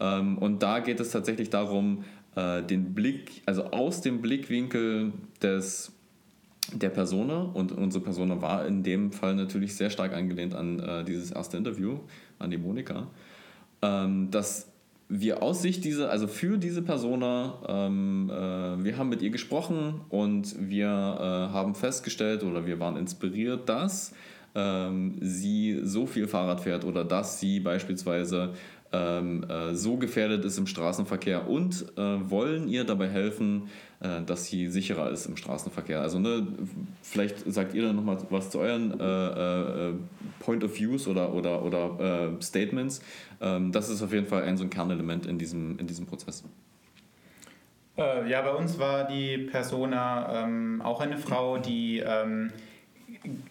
[0.00, 2.04] Ähm, und da geht es tatsächlich darum,
[2.36, 5.12] äh, den Blick, also aus dem Blickwinkel
[5.42, 5.92] des
[6.72, 11.04] der Persona und unsere Persona war in dem Fall natürlich sehr stark angelehnt an äh,
[11.04, 12.00] dieses erste Interview,
[12.40, 13.06] an die Monika,
[13.82, 14.66] ähm, dass
[15.08, 20.00] wir aus Sicht dieser, also für diese Persona, ähm, äh, wir haben mit ihr gesprochen
[20.08, 24.12] und wir äh, haben festgestellt oder wir waren inspiriert, dass
[24.56, 28.54] ähm, sie so viel Fahrrad fährt oder dass sie beispielsweise
[28.96, 33.68] ähm, äh, so gefährdet ist im Straßenverkehr und äh, wollen ihr dabei helfen,
[34.00, 36.00] äh, dass sie sicherer ist im Straßenverkehr.
[36.00, 36.46] Also ne,
[37.02, 39.94] vielleicht sagt ihr dann nochmal was zu euren äh, äh,
[40.40, 43.02] Point of Views oder, oder, oder äh, Statements.
[43.40, 46.44] Ähm, das ist auf jeden Fall ein so ein Kernelement in diesem, in diesem Prozess.
[47.98, 52.52] Ja, bei uns war die Persona ähm, auch eine Frau, die ähm,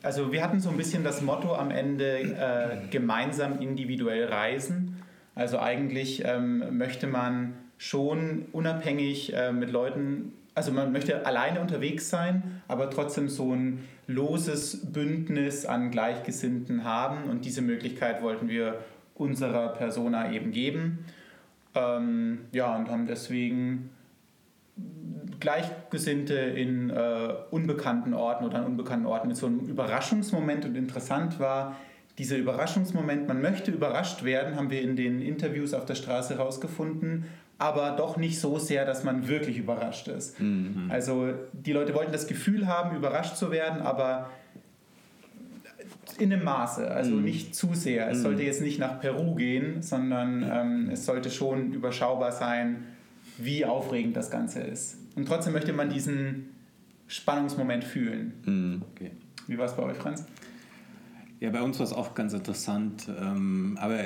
[0.03, 5.01] also wir hatten so ein bisschen das Motto am Ende äh, gemeinsam individuell reisen.
[5.35, 12.09] Also eigentlich ähm, möchte man schon unabhängig äh, mit Leuten, also man möchte alleine unterwegs
[12.09, 18.79] sein, aber trotzdem so ein loses Bündnis an Gleichgesinnten haben und diese Möglichkeit wollten wir
[19.13, 21.05] unserer Persona eben geben.
[21.73, 23.89] Ähm, ja, und haben deswegen
[25.39, 31.39] Gleichgesinnte in äh, unbekannten Orten oder an unbekannten Orten mit so einem Überraschungsmoment und interessant
[31.39, 31.75] war,
[32.17, 37.25] dieser Überraschungsmoment, man möchte überrascht werden, haben wir in den Interviews auf der Straße herausgefunden,
[37.58, 40.39] aber doch nicht so sehr, dass man wirklich überrascht ist.
[40.39, 40.88] Mhm.
[40.89, 44.30] Also die Leute wollten das Gefühl haben, überrascht zu werden, aber
[46.19, 47.23] in einem Maße, also mhm.
[47.23, 48.10] nicht zu sehr.
[48.10, 48.23] Es mhm.
[48.23, 52.84] sollte jetzt nicht nach Peru gehen, sondern ähm, es sollte schon überschaubar sein,
[53.38, 54.97] wie aufregend das Ganze ist.
[55.15, 56.49] Und trotzdem möchte man diesen
[57.08, 58.34] Spannungsmoment fühlen.
[58.45, 58.82] Mhm.
[58.93, 59.12] Okay.
[59.47, 60.25] Wie war es bei euch, Franz?
[61.39, 63.07] Ja, bei uns war es auch ganz interessant.
[63.19, 63.99] Ähm, aber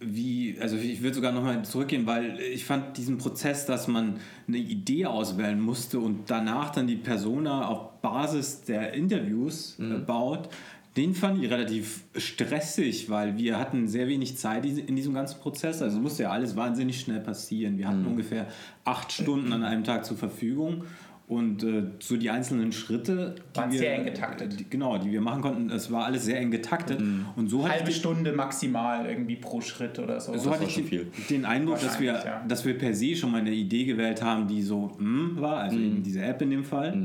[0.00, 4.16] wie, also ich würde sogar nochmal zurückgehen, weil ich fand diesen Prozess, dass man
[4.48, 10.06] eine Idee auswählen musste und danach dann die Persona auf Basis der Interviews äh, Mhm.
[10.06, 10.48] baut,
[10.96, 15.80] den fand ich relativ stressig, weil wir hatten sehr wenig Zeit in diesem ganzen Prozess.
[15.82, 17.78] Also musste ja alles wahnsinnig schnell passieren.
[17.78, 17.90] Wir Mhm.
[17.90, 18.48] hatten ungefähr
[18.84, 20.82] acht Stunden an einem Tag zur Verfügung.
[21.30, 24.58] Und äh, so die einzelnen Schritte, die Waren sehr eng getaktet.
[24.58, 27.00] Die, genau, die wir machen konnten, das war alles sehr eng getaktet.
[27.36, 30.36] Und so hatte Halbe ich, Stunde maximal irgendwie pro Schritt oder so.
[30.36, 32.44] so hatte ich den, den Eindruck, dass wir, ja.
[32.48, 35.76] dass wir per se schon mal eine Idee gewählt haben, die so mm, war, also
[35.78, 35.84] Mhm.
[35.84, 37.00] eben diese App in dem Fall.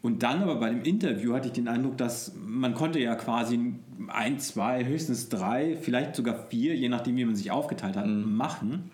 [0.00, 3.74] Und dann aber bei dem Interview hatte ich den Eindruck, dass man konnte ja quasi
[4.08, 8.34] ein, zwei, höchstens drei, vielleicht sogar vier, je nachdem wie man sich aufgeteilt hat, Mhm.
[8.34, 8.90] machen.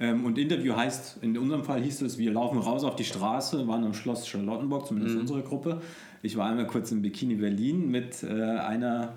[0.00, 3.68] Ähm, und Interview heißt, in unserem Fall hieß es, wir laufen raus auf die Straße,
[3.68, 5.20] waren am Schloss Charlottenburg, zumindest Mhm.
[5.22, 5.80] unsere Gruppe.
[6.22, 9.12] Ich war einmal kurz in Bikini Berlin mit äh, einer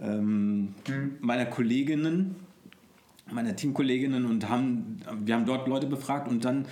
[0.00, 0.74] ähm,
[1.20, 2.36] meiner Kolleginnen,
[3.32, 6.66] meiner Teamkolleginnen und haben, wir haben dort Leute befragt und dann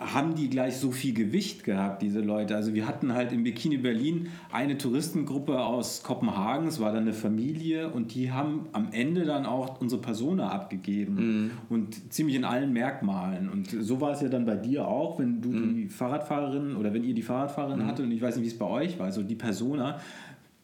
[0.00, 2.56] haben die gleich so viel Gewicht gehabt, diese Leute.
[2.56, 7.12] Also wir hatten halt im Bikini Berlin eine Touristengruppe aus Kopenhagen, es war dann eine
[7.12, 12.72] Familie und die haben am Ende dann auch unsere Persona abgegeben und ziemlich in allen
[12.72, 13.50] Merkmalen.
[13.50, 17.04] Und so war es ja dann bei dir auch, wenn du die Fahrradfahrerin oder wenn
[17.04, 18.06] ihr die Fahrradfahrerin hattet.
[18.06, 20.00] Und ich weiß nicht, wie es bei euch war, also die Persona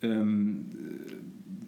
[0.01, 0.71] ähm,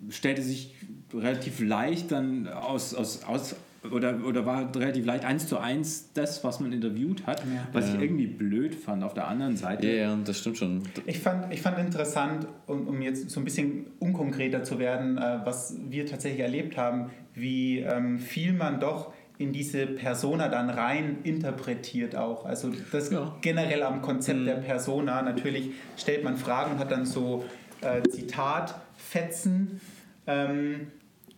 [0.08, 0.74] stellte sich
[1.12, 3.56] relativ leicht dann aus, aus, aus
[3.92, 8.00] oder, oder war relativ leicht eins zu eins das, was man interviewt hat, was ich
[8.00, 9.86] irgendwie blöd fand auf der anderen Seite.
[9.86, 10.82] Ja, ja, das stimmt schon.
[11.06, 15.38] Ich fand, ich fand interessant, um, um jetzt so ein bisschen unkonkreter zu werden, äh,
[15.44, 21.18] was wir tatsächlich erlebt haben, wie ähm, viel man doch in diese Persona dann rein
[21.22, 22.44] interpretiert auch.
[22.44, 23.36] Also das Ja.
[23.40, 25.22] generell am Konzept der Persona.
[25.22, 27.44] Natürlich stellt man Fragen und hat dann so
[27.80, 29.80] äh, Zitatfetzen
[30.26, 30.88] ähm,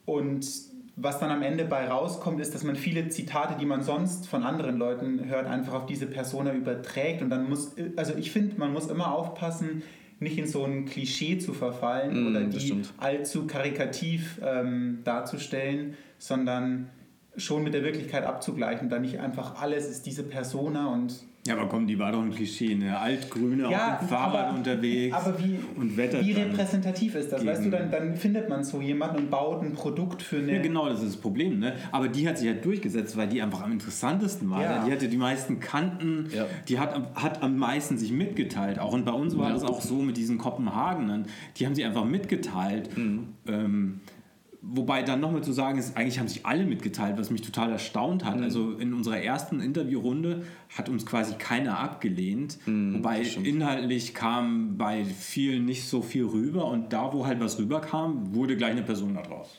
[0.06, 0.69] und
[1.02, 4.42] was dann am Ende bei rauskommt, ist, dass man viele Zitate, die man sonst von
[4.42, 7.22] anderen Leuten hört, einfach auf diese Persona überträgt.
[7.22, 9.82] Und dann muss, also ich finde, man muss immer aufpassen,
[10.18, 16.90] nicht in so ein Klischee zu verfallen Mm, oder die allzu karikativ ähm, darzustellen, sondern
[17.36, 18.88] schon mit der Wirklichkeit abzugleichen.
[18.88, 21.14] Dann nicht einfach alles ist diese Persona und
[21.46, 24.58] Ja, aber komm, die war doch ein Klischee, eine Altgrüne ja, auf dem Fahrrad aber,
[24.58, 27.46] unterwegs Aber wie, und wettert wie repräsentativ ist das?
[27.46, 30.56] Weißt du, dann, dann findet man so jemanden und baut ein Produkt für eine.
[30.56, 31.58] Ja, genau, das ist das Problem.
[31.60, 31.72] Ne?
[31.92, 34.62] Aber die hat sich halt durchgesetzt, weil die einfach am interessantesten war.
[34.62, 34.84] Ja.
[34.84, 36.44] Die hatte die meisten Kanten, Ja.
[36.68, 38.78] die hat, am- hat am meisten sich mitgeteilt.
[38.78, 39.54] Auch und bei uns war Ja.
[39.54, 41.26] das auch so mit diesen Kopenhagenern.
[41.56, 42.94] Die haben sie einfach mitgeteilt.
[42.98, 43.28] Mhm.
[43.48, 44.00] Ähm,
[44.62, 48.22] Wobei dann nochmal zu sagen ist, eigentlich haben sich alle mitgeteilt, was mich total erstaunt
[48.22, 48.26] Mhm.
[48.26, 48.42] hat.
[48.42, 50.42] Also in unserer ersten Interviewrunde
[50.76, 52.58] hat uns quasi keiner abgelehnt.
[52.66, 57.58] Mhm, Wobei inhaltlich kam bei vielen nicht so viel rüber und da, wo halt was
[57.58, 59.58] rüberkam, wurde gleich eine Person daraus.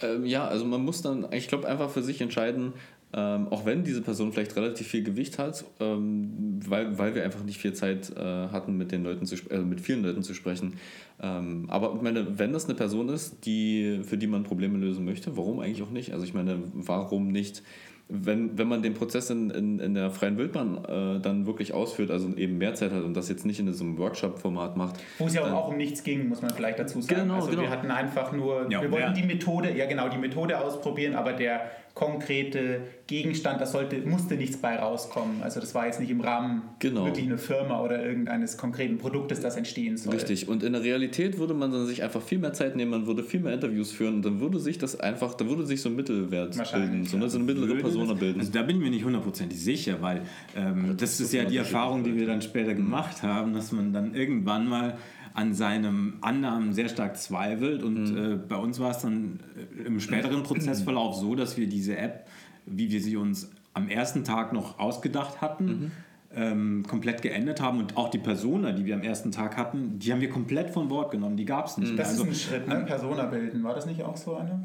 [0.00, 2.72] Ähm, ja, also man muss dann, ich glaube, einfach für sich entscheiden,
[3.12, 7.42] ähm, auch wenn diese Person vielleicht relativ viel Gewicht hat, ähm, weil, weil wir einfach
[7.42, 10.74] nicht viel Zeit äh, hatten, mit den Leuten zu äh, mit vielen Leuten zu sprechen.
[11.20, 15.06] Ähm, aber ich meine, wenn das eine Person ist, die, für die man Probleme lösen
[15.06, 16.12] möchte, warum eigentlich auch nicht?
[16.12, 17.62] Also ich meine, warum nicht?
[18.10, 22.10] Wenn, wenn man den Prozess in, in, in der freien Wildbahn äh, dann wirklich ausführt,
[22.10, 25.26] also eben mehr Zeit hat und das jetzt nicht in so einem Workshop-Format macht, Wo
[25.26, 27.20] es ja dann- auch um nichts ging, muss man vielleicht dazu sagen.
[27.22, 27.68] Genau, also wir genau.
[27.70, 31.34] hatten einfach nur, Ja, wir wollten wer- die Methode, ja genau, die Methode ausprobieren, aber
[31.34, 35.42] der konkrete Gegenstand, da sollte, musste nichts bei rauskommen.
[35.42, 37.06] Also das war jetzt nicht im Rahmen Genau.
[37.06, 40.14] wirklich eine Firma oder irgendeines konkreten Produktes, das entstehen soll.
[40.14, 40.48] Richtig.
[40.48, 43.24] Und in der Realität würde man dann sich einfach viel mehr Zeit nehmen, man würde
[43.24, 45.96] viel mehr Interviews führen und dann würde sich das einfach, dann würde sich so ein
[45.96, 48.40] Mittelwert bilden, so, ne, so eine mittlere Würde Persona das- bilden.
[48.40, 50.22] Also da bin ich mir nicht hundertprozentig sicher, weil
[50.56, 54.14] ähm, das ist ja die Erfahrung, die wir dann später gemacht haben, dass man dann
[54.14, 54.96] irgendwann mal
[55.34, 57.82] an seinem Annahmen sehr stark zweifelt.
[57.82, 59.40] Und äh, bei uns war es dann
[59.78, 62.26] äh, im späteren Prozessverlauf so, dass wir diese App,
[62.66, 65.92] wie wir sie uns am ersten Tag noch ausgedacht hatten,
[66.34, 70.12] ähm, komplett geändert haben und auch die Persona, die wir am ersten Tag hatten, die
[70.12, 71.88] haben wir komplett von Bord genommen, die gab es nicht.
[71.88, 71.96] mehr.
[71.96, 72.84] Das Also, ist ein Schritt, ne?
[72.86, 73.64] Persona bilden.
[73.64, 74.64] War das nicht auch so eine?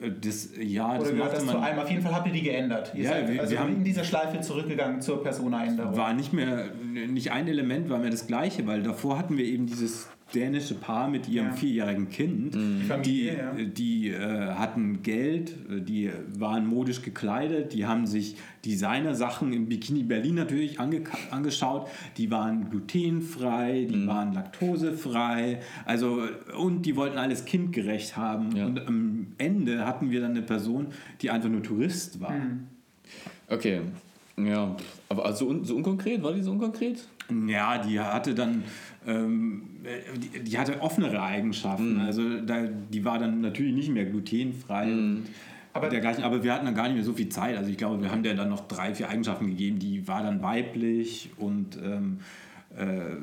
[0.00, 1.62] äh, das, ja, das Oder gehört machte das zu man.
[1.64, 1.78] einem?
[1.80, 2.92] Auf jeden Fall habt ihr die geändert.
[2.94, 5.96] Ihr Ja, seid wir- also wir haben- in dieser Schleife zurückgegangen zur Persona-Änderung.
[5.96, 9.66] war nicht mehr, nicht ein Element war mehr das gleiche, weil davor hatten wir eben
[9.66, 11.52] dieses dänische Paar mit ihrem Ja.
[11.52, 12.54] vierjährigen Kind.
[12.54, 13.52] Die, Familie, ja.
[13.64, 20.34] die äh, hatten Geld, die waren modisch gekleidet, die haben sich Designer-Sachen im Bikini Berlin
[20.36, 21.88] natürlich ange angeschaut.
[22.16, 23.92] Die waren glutenfrei, Mhm.
[23.92, 26.22] die waren laktosefrei, also
[26.58, 28.54] und die wollten alles kindgerecht haben.
[28.56, 28.66] Ja.
[28.66, 30.86] Und am Ende hatten wir dann eine Person,
[31.20, 32.32] die einfach nur Tourist war.
[32.32, 32.66] Mhm.
[33.48, 33.80] Okay.
[34.36, 34.74] Ja,
[35.10, 37.06] aber also un so unkonkret, war die so unkonkret?
[37.46, 38.62] Ja, die hatte dann,
[39.04, 41.96] die, die, hatte offenere Eigenschaften.
[41.96, 42.00] Mm.
[42.00, 44.86] Also da, die war dann natürlich nicht mehr glutenfrei.
[44.86, 45.24] Mm.
[45.72, 47.56] Aber, dergleichen, aber wir hatten dann gar nicht mehr so viel Zeit.
[47.56, 49.78] Also ich glaube, wir haben der dann noch drei, vier Eigenschaften gegeben.
[49.78, 52.18] Die war dann weiblich und ähm,
[52.76, 53.16] äh,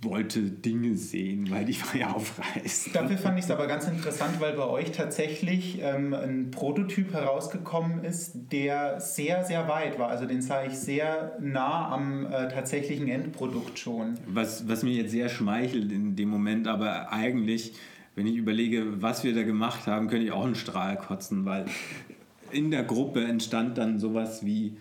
[0.00, 2.92] wollte Dinge sehen, weil die war ja auf Reisen.
[2.92, 8.04] Dafür fand ich es aber ganz interessant, weil bei euch tatsächlich ähm, ein Prototyp herausgekommen
[8.04, 10.08] ist, der sehr, sehr weit war.
[10.08, 14.14] Also den sah ich sehr nah am äh, tatsächlichen Endprodukt schon.
[14.28, 17.74] Was, was mir jetzt sehr schmeichelt in dem Moment, aber eigentlich,
[18.14, 21.64] wenn ich überlege, was wir da gemacht haben, könnte ich auch einen Strahl kotzen, weil
[22.52, 24.76] in der Gruppe entstand dann sowas wie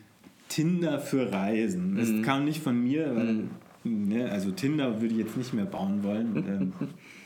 [0.47, 1.95] Tinder für Reisen.
[1.95, 2.21] Das mhm.
[2.21, 3.49] kam nicht von mir, weil mhm
[3.88, 4.30] Ne?
[4.32, 6.36] Also Tinder würde ich jetzt nicht mehr bauen wollen.
[6.47, 6.73] Ähm,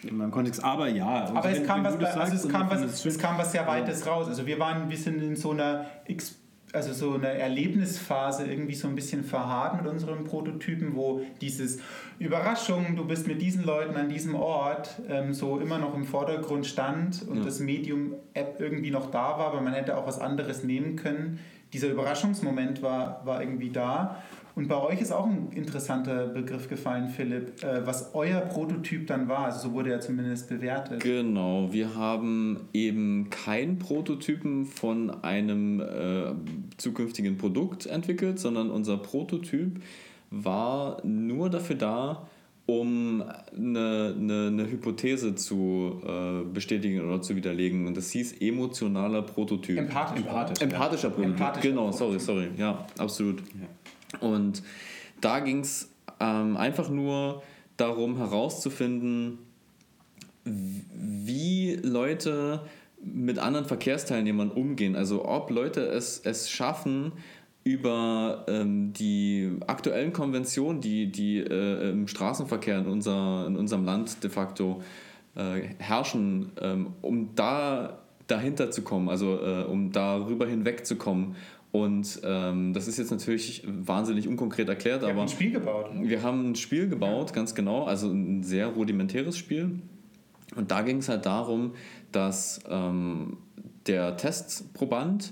[0.03, 1.29] in meinem Kontext, aber ja.
[1.29, 4.27] Aber es, kam was, also es, kam was, es kam was sehr Weites raus.
[4.27, 5.85] Also wir waren ein bisschen in so einer
[6.73, 11.79] also so eine Erlebnisphase irgendwie so ein bisschen verharrt mit unseren Prototypen, wo dieses
[12.19, 16.65] Überraschung, du bist mit diesen Leuten an diesem Ort ähm, so immer noch im Vordergrund
[16.65, 17.43] stand und ja.
[17.43, 21.39] das Medium-App irgendwie noch da war, aber man hätte auch was anderes nehmen können.
[21.73, 24.21] Dieser Überraschungsmoment war, war irgendwie da
[24.55, 29.27] und bei euch ist auch ein interessanter Begriff gefallen, Philipp, äh, was euer Prototyp dann
[29.27, 29.45] war.
[29.45, 31.01] Also so wurde er zumindest bewertet.
[31.01, 36.33] Genau, wir haben eben keinen Prototypen von einem äh,
[36.77, 39.81] zukünftigen Produkt entwickelt, sondern unser Prototyp
[40.31, 42.27] war nur dafür da,
[42.65, 47.87] um eine, eine, eine Hypothese zu äh, bestätigen oder zu widerlegen.
[47.87, 49.77] Und das hieß emotionaler Prototyp.
[49.77, 51.13] Empathisch, Empathisch, Empathischer ja.
[51.13, 51.39] Prototyp.
[51.39, 52.21] Empathischer genau, Prototyp.
[52.21, 52.47] sorry, sorry.
[52.57, 53.39] Ja, absolut.
[53.39, 53.67] Ja.
[54.19, 54.63] Und
[55.21, 57.43] da ging es ähm, einfach nur
[57.77, 59.39] darum herauszufinden,
[60.43, 62.61] wie Leute
[63.03, 64.95] mit anderen Verkehrsteilnehmern umgehen.
[64.95, 67.13] Also ob Leute es, es schaffen,
[67.63, 74.23] über ähm, die aktuellen Konventionen, die, die äh, im Straßenverkehr in, unser, in unserem Land
[74.23, 74.81] de facto
[75.35, 81.35] äh, herrschen, ähm, um da dahinter zu kommen, also äh, um darüber hinwegzukommen
[81.71, 85.15] und ähm, das ist jetzt natürlich wahnsinnig unkonkret erklärt, wir aber.
[85.15, 85.89] Wir haben ein Spiel gebaut.
[85.93, 87.35] Wir haben ein Spiel gebaut, ja.
[87.35, 89.79] ganz genau, also ein sehr rudimentäres Spiel.
[90.55, 91.73] Und da ging es halt darum,
[92.11, 93.37] dass ähm,
[93.87, 95.31] der Testproband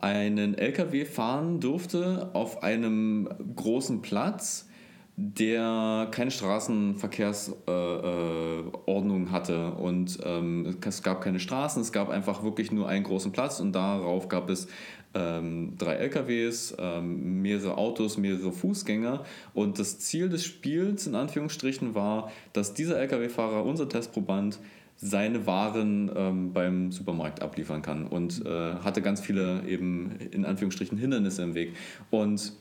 [0.00, 4.68] einen LKW fahren durfte auf einem großen Platz,
[5.16, 9.72] der keine Straßenverkehrsordnung äh, hatte.
[9.72, 13.72] Und ähm, es gab keine Straßen, es gab einfach wirklich nur einen großen Platz und
[13.72, 14.66] darauf gab es
[15.14, 19.24] ähm, drei LKWs, ähm, mehrere Autos, mehrere Fußgänger.
[19.54, 24.58] Und das Ziel des Spiels in Anführungsstrichen war, dass dieser LKW-Fahrer, unser Testproband,
[25.02, 30.98] seine Waren ähm, beim Supermarkt abliefern kann und äh, hatte ganz viele eben in Anführungsstrichen
[30.98, 31.74] Hindernisse im Weg.
[32.10, 32.52] Und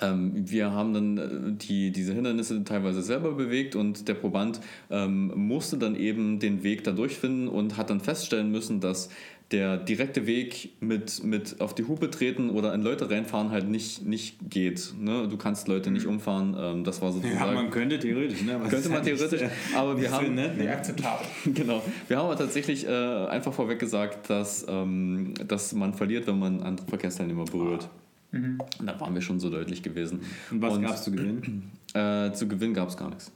[0.00, 5.32] ähm, wir haben dann äh, die, diese Hindernisse teilweise selber bewegt und der Proband ähm,
[5.34, 9.10] musste dann eben den Weg da durchfinden und hat dann feststellen müssen, dass
[9.52, 14.04] der direkte Weg mit, mit auf die Hupe treten oder in Leute reinfahren halt nicht,
[14.04, 14.94] nicht geht.
[14.98, 15.28] Ne?
[15.28, 16.14] Du kannst Leute nicht mhm.
[16.14, 16.56] umfahren.
[16.58, 17.38] Ähm, das war sozusagen.
[17.38, 18.60] Ja, man könnte theoretisch, ne?
[18.68, 19.42] könnte man theoretisch,
[19.76, 20.34] aber wir haben.
[20.34, 20.54] Ne?
[20.56, 21.26] Nee, akzeptabel.
[21.54, 21.82] genau.
[22.08, 26.62] Wir haben aber tatsächlich äh, einfach vorweg gesagt, dass, ähm, dass man verliert, wenn man
[26.62, 27.88] andere Verkehrsteilnehmer berührt.
[28.32, 28.58] Mhm.
[28.78, 30.20] Und da waren wir schon so deutlich gewesen.
[30.50, 31.70] Und was gab es zu gewinnen?
[31.94, 33.30] Äh, zu gewinnen gab es gar nichts.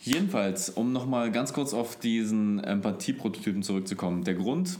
[0.00, 4.22] Jedenfalls, um nochmal ganz kurz auf diesen Empathie-Prototypen zurückzukommen.
[4.22, 4.78] Der Grund,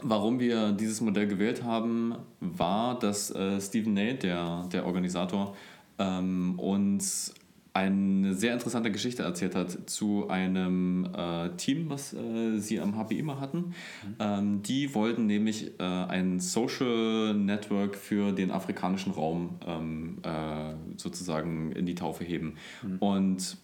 [0.00, 5.54] warum wir dieses Modell gewählt haben, war, dass äh, Stephen Nate, der, der Organisator,
[5.98, 7.34] ähm, uns
[7.74, 13.22] eine sehr interessante Geschichte erzählt hat zu einem äh, Team, was äh, sie am HPI
[13.22, 13.58] mal hatten.
[13.58, 13.74] Mhm.
[14.20, 21.72] Ähm, die wollten nämlich äh, ein Social Network für den afrikanischen Raum ähm, äh, sozusagen
[21.72, 22.54] in die Taufe heben.
[22.84, 22.98] Mhm.
[22.98, 23.56] Und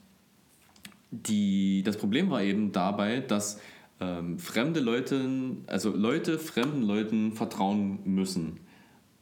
[1.12, 3.60] die, das Problem war eben dabei, dass
[4.00, 5.24] ähm, fremde Leute,
[5.68, 8.58] also Leute fremden Leuten vertrauen müssen.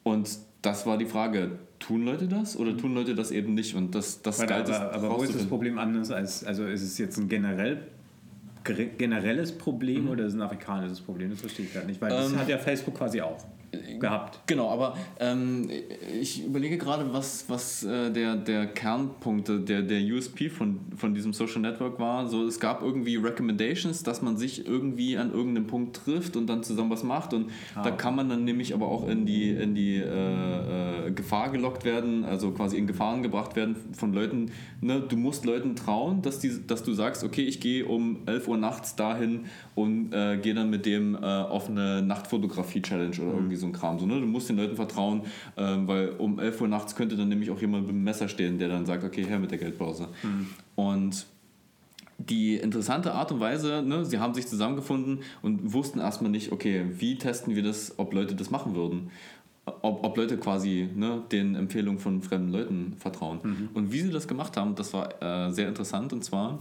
[0.02, 0.30] Und
[0.62, 3.74] das war die Frage, tun Leute das oder tun Leute das eben nicht?
[3.74, 6.82] Und das, das aber, galt aber, aber wo ist das Problem anders als, also ist
[6.82, 7.82] es jetzt ein generell
[8.64, 10.10] generelles Problem mhm.
[10.10, 11.30] oder ist es ein afrikanisches Problem?
[11.30, 13.38] Das verstehe ich gerade nicht, weil das ähm, hat ja Facebook quasi auch
[13.98, 14.40] gehabt.
[14.46, 15.68] Genau, aber ähm,
[16.20, 21.32] ich überlege gerade, was, was äh, der, der Kernpunkt, der, der USP von, von diesem
[21.32, 22.26] Social Network war.
[22.26, 26.62] So, es gab irgendwie Recommendations, dass man sich irgendwie an irgendeinem Punkt trifft und dann
[26.62, 27.34] zusammen was macht.
[27.34, 27.82] Und ah.
[27.82, 31.84] da kann man dann nämlich aber auch in die, in die äh, äh, Gefahr gelockt
[31.84, 34.50] werden, also quasi in Gefahren gebracht werden von Leuten.
[34.80, 35.02] Ne?
[35.06, 38.56] Du musst Leuten trauen, dass, die, dass du sagst, okay, ich gehe um 11 Uhr
[38.56, 43.66] nachts dahin und äh, gehe dann mit dem äh, auf eine Nachtfotografie-Challenge oder irgendwie so
[43.66, 43.98] ein Kram.
[43.98, 44.20] So, ne?
[44.20, 45.22] Du musst den Leuten vertrauen,
[45.56, 48.58] ähm, weil um 11 Uhr nachts könnte dann nämlich auch jemand mit dem Messer stehen,
[48.58, 50.08] der dann sagt, okay, her mit der Geldbörse.
[50.22, 50.48] Mhm.
[50.74, 51.26] Und
[52.18, 56.84] die interessante Art und Weise, ne, sie haben sich zusammengefunden und wussten erstmal nicht, okay,
[56.90, 59.10] wie testen wir das, ob Leute das machen würden.
[59.82, 63.40] Ob, ob Leute quasi ne, den Empfehlungen von fremden Leuten vertrauen.
[63.42, 63.68] Mhm.
[63.74, 66.12] Und wie sie das gemacht haben, das war äh, sehr interessant.
[66.12, 66.58] Und zwar,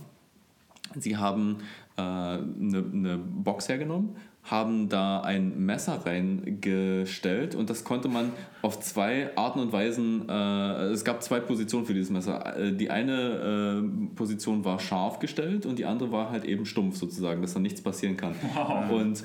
[0.96, 1.58] sie haben
[1.96, 2.44] eine
[2.78, 4.16] äh, ne Box hergenommen
[4.50, 8.32] haben da ein Messer reingestellt und das konnte man
[8.62, 12.58] auf zwei Arten und Weisen, äh, es gab zwei Positionen für dieses Messer.
[12.58, 16.96] Äh, die eine äh, Position war scharf gestellt und die andere war halt eben stumpf
[16.96, 18.36] sozusagen, dass da nichts passieren kann.
[18.56, 18.90] Wow.
[18.92, 19.24] Und,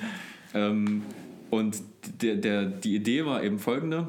[0.55, 1.03] ähm,
[1.51, 1.83] und
[2.21, 4.07] der, der, die Idee war eben folgende,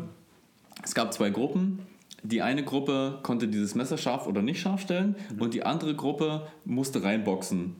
[0.84, 1.80] es gab zwei Gruppen,
[2.24, 6.48] die eine Gruppe konnte dieses Messer scharf oder nicht scharf stellen und die andere Gruppe
[6.66, 7.76] musste reinboxen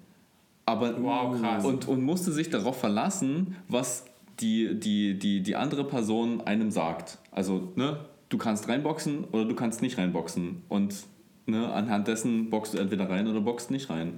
[0.66, 1.66] aber wow, krass.
[1.66, 4.06] Und, und musste sich darauf verlassen, was
[4.40, 7.20] die, die, die, die andere Person einem sagt.
[7.32, 10.64] Also, ne, du kannst reinboxen oder du kannst nicht reinboxen.
[10.70, 11.06] Und
[11.46, 14.14] Ne, anhand dessen boxt du entweder rein oder boxt nicht rein.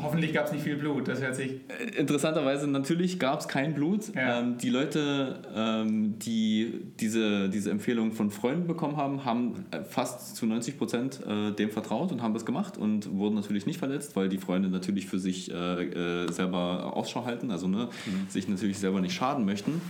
[0.00, 1.60] Hoffentlich gab es nicht viel Blut, das hört sich.
[1.68, 4.14] Äh, interessanterweise, natürlich gab es kein Blut.
[4.14, 4.40] Ja.
[4.40, 10.34] Ähm, die Leute, ähm, die diese, diese Empfehlung von Freunden bekommen haben, haben äh, fast
[10.34, 14.16] zu 90 Prozent äh, dem vertraut und haben das gemacht und wurden natürlich nicht verletzt,
[14.16, 18.30] weil die Freunde natürlich für sich äh, äh selber Ausschau halten, also ne, mhm.
[18.30, 19.82] sich natürlich selber nicht schaden möchten.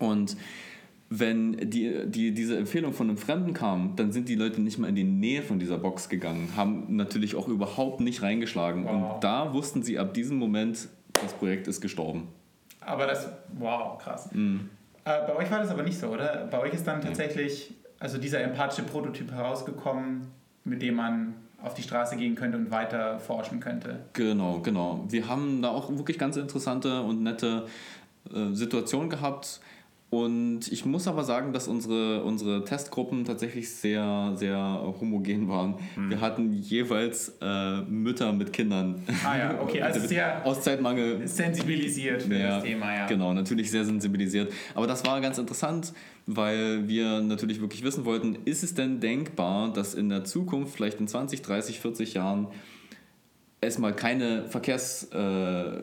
[0.00, 0.36] Und
[1.12, 4.88] wenn die, die, diese Empfehlung von einem Fremden kam, dann sind die Leute nicht mal
[4.88, 8.84] in die Nähe von dieser Box gegangen, haben natürlich auch überhaupt nicht reingeschlagen.
[8.84, 9.14] Wow.
[9.14, 10.88] Und da wussten sie ab diesem Moment,
[11.20, 12.28] das Projekt ist gestorben.
[12.80, 14.30] Aber das, wow, krass.
[14.32, 14.70] Mhm.
[15.04, 16.46] Äh, bei euch war das aber nicht so, oder?
[16.48, 20.28] Bei euch ist dann tatsächlich also dieser empathische Prototyp herausgekommen,
[20.64, 23.98] mit dem man auf die Straße gehen könnte und weiter forschen könnte.
[24.12, 25.04] Genau, genau.
[25.08, 27.66] Wir haben da auch wirklich ganz interessante und nette
[28.32, 29.60] äh, Situationen gehabt
[30.10, 34.58] und ich muss aber sagen, dass unsere, unsere Testgruppen tatsächlich sehr, sehr
[35.00, 35.76] homogen waren.
[35.94, 36.10] Mhm.
[36.10, 39.04] Wir hatten jeweils äh, Mütter mit Kindern.
[39.24, 43.06] Ah ja, okay, also sehr aus Zeitmangel sensibilisiert für ja, das Thema, ja.
[43.06, 44.52] Genau, natürlich sehr sensibilisiert.
[44.74, 45.92] Aber das war ganz interessant,
[46.26, 50.98] weil wir natürlich wirklich wissen wollten, ist es denn denkbar, dass in der Zukunft, vielleicht
[50.98, 52.48] in 20, 30, 40 Jahren,
[53.62, 55.82] es mal keine Verkehrs, äh,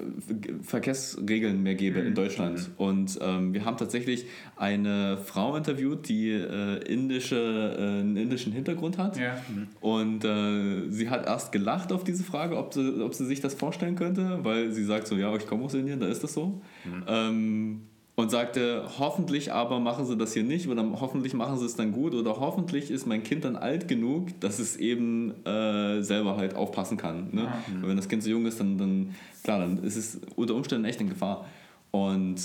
[0.64, 2.08] Verkehrsregeln mehr gäbe mhm.
[2.08, 2.58] in Deutschland.
[2.58, 2.74] Mhm.
[2.78, 8.98] Und ähm, wir haben tatsächlich eine Frau interviewt, die äh, indische, äh, einen indischen Hintergrund
[8.98, 9.18] hat.
[9.18, 9.38] Ja.
[9.48, 9.68] Mhm.
[9.80, 13.54] Und äh, sie hat erst gelacht auf diese Frage, ob sie, ob sie sich das
[13.54, 16.62] vorstellen könnte, weil sie sagt so, ja, ich komme aus Indien, da ist das so.
[16.84, 17.04] Mhm.
[17.08, 17.82] Ähm,
[18.18, 21.92] und sagte, hoffentlich aber machen sie das hier nicht oder hoffentlich machen sie es dann
[21.92, 26.56] gut oder hoffentlich ist mein Kind dann alt genug, dass es eben äh, selber halt
[26.56, 27.30] aufpassen kann.
[27.32, 27.44] Ne?
[27.44, 27.54] Ja.
[27.84, 31.00] Wenn das Kind so jung ist, dann, dann, klar, dann ist es unter Umständen echt
[31.00, 31.46] in Gefahr.
[31.92, 32.42] Und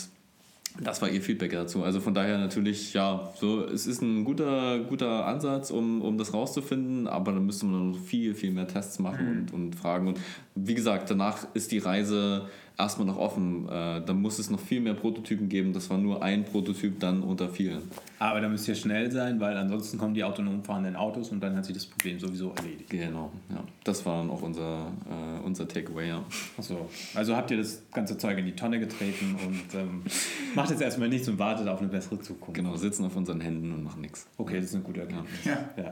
[0.79, 1.83] das war ihr Feedback dazu.
[1.83, 6.35] Also von daher natürlich, ja, so, es ist ein guter, guter Ansatz, um, um das
[6.35, 9.41] rauszufinden, aber dann müsste man noch viel, viel mehr Tests machen mhm.
[9.41, 10.09] und, und fragen.
[10.09, 10.21] Und
[10.55, 12.47] wie gesagt, danach ist die Reise
[12.79, 13.69] erstmal noch offen.
[13.69, 15.73] Äh, da muss es noch viel mehr Prototypen geben.
[15.73, 17.83] Das war nur ein Prototyp dann unter vielen.
[18.19, 21.57] Aber da müsst ihr schnell sein, weil ansonsten kommen die autonom fahrenden Autos und dann
[21.57, 22.91] hat sich das Problem sowieso erledigt.
[22.91, 23.63] Genau, ja.
[23.85, 26.25] Das war dann auch unser, äh, unser Takeaway, ja.
[26.57, 30.03] Achso, also habt ihr das ganze Zeug in die Tonne getreten und ähm,
[30.55, 32.55] macht jetzt erstmal nichts und wartet auf eine bessere Zukunft.
[32.55, 34.27] Genau, sitzen auf unseren Händen und machen nichts.
[34.39, 35.45] Okay, das ist eine gute Erkenntnis.
[35.45, 35.69] Ja.
[35.77, 35.91] ja.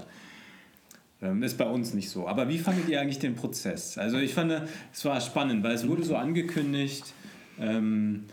[1.22, 2.26] Ähm, ist bei uns nicht so.
[2.26, 3.98] Aber wie fandet ihr eigentlich den Prozess?
[3.98, 4.52] Also ich fand,
[4.92, 7.12] es war spannend, weil es wurde so angekündigt,
[7.58, 8.24] ähm,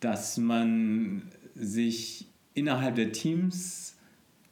[0.00, 1.22] dass man
[1.54, 3.96] sich innerhalb der Teams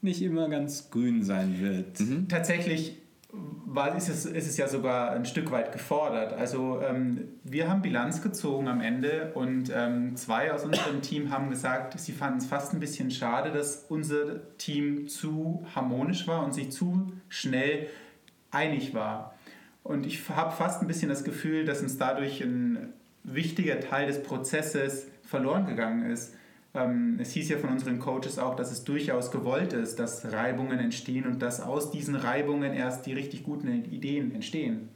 [0.03, 2.01] nicht immer ganz grün sein wird.
[2.01, 2.29] Mhm.
[2.29, 3.00] Tatsächlich
[3.33, 6.33] war, ist, es, ist es ja sogar ein Stück weit gefordert.
[6.33, 11.51] Also ähm, wir haben Bilanz gezogen am Ende und ähm, zwei aus unserem Team haben
[11.51, 16.53] gesagt, sie fanden es fast ein bisschen schade, dass unser Team zu harmonisch war und
[16.53, 17.87] sich zu schnell
[18.51, 19.35] einig war.
[19.83, 24.23] Und ich habe fast ein bisschen das Gefühl, dass uns dadurch ein wichtiger Teil des
[24.23, 26.35] Prozesses verloren gegangen ist.
[26.73, 30.79] Ähm, es hieß ja von unseren Coaches auch, dass es durchaus gewollt ist, dass Reibungen
[30.79, 34.89] entstehen und dass aus diesen Reibungen erst die richtig guten Ideen entstehen.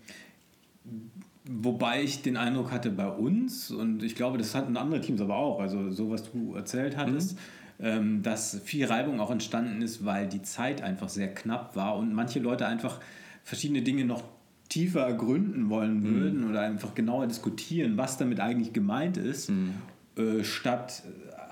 [1.47, 5.37] Wobei ich den Eindruck hatte bei uns, und ich glaube, das hatten andere Teams aber
[5.37, 7.37] auch, also so was du erzählt hattest,
[7.79, 7.85] mhm.
[7.85, 12.15] ähm, dass viel Reibung auch entstanden ist, weil die Zeit einfach sehr knapp war und
[12.15, 13.01] manche Leute einfach
[13.43, 14.23] verschiedene Dinge noch
[14.69, 16.05] tiefer ergründen wollen mhm.
[16.05, 16.51] würden mhm.
[16.51, 19.75] oder einfach genauer diskutieren, was damit eigentlich gemeint ist, mhm.
[20.17, 21.03] äh, statt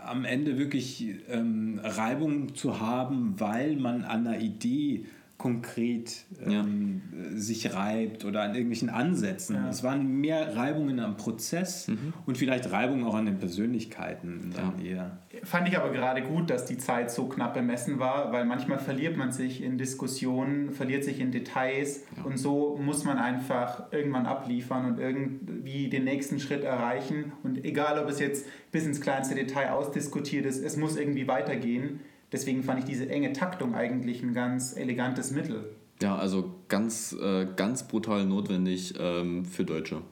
[0.04, 5.06] am Ende wirklich ähm, Reibung zu haben, weil man an einer Idee
[5.42, 7.36] konkret ähm, ja.
[7.36, 9.56] sich reibt oder an irgendwelchen Ansätzen.
[9.56, 9.68] Ja.
[9.68, 12.12] Es waren mehr Reibungen am Prozess mhm.
[12.26, 14.90] und vielleicht Reibungen auch an den Persönlichkeiten dann ja.
[14.90, 15.18] eher.
[15.42, 19.16] Fand ich aber gerade gut, dass die Zeit so knapp bemessen war, weil manchmal verliert
[19.16, 24.84] man sich in Diskussionen, verliert sich in Details und so muss man einfach irgendwann abliefern
[24.92, 27.32] und irgendwie den nächsten Schritt erreichen.
[27.42, 31.98] Und egal, ob es jetzt bis ins kleinste Detail ausdiskutiert ist, es muss irgendwie weitergehen.
[32.32, 35.64] Deswegen fand ich diese enge Taktung eigentlich ein ganz elegantes Mittel.
[36.00, 40.02] Ja, also ganz, äh, ganz brutal notwendig ähm, für Deutsche.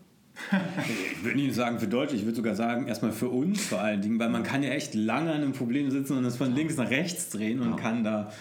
[1.15, 4.01] ich würde nicht sagen für Deutsche, ich würde sogar sagen, erstmal für uns vor allen
[4.01, 6.77] Dingen, weil man kann ja echt lange an einem Problem sitzen und es von links
[6.77, 7.77] nach rechts drehen und ja.
[7.77, 8.33] kann da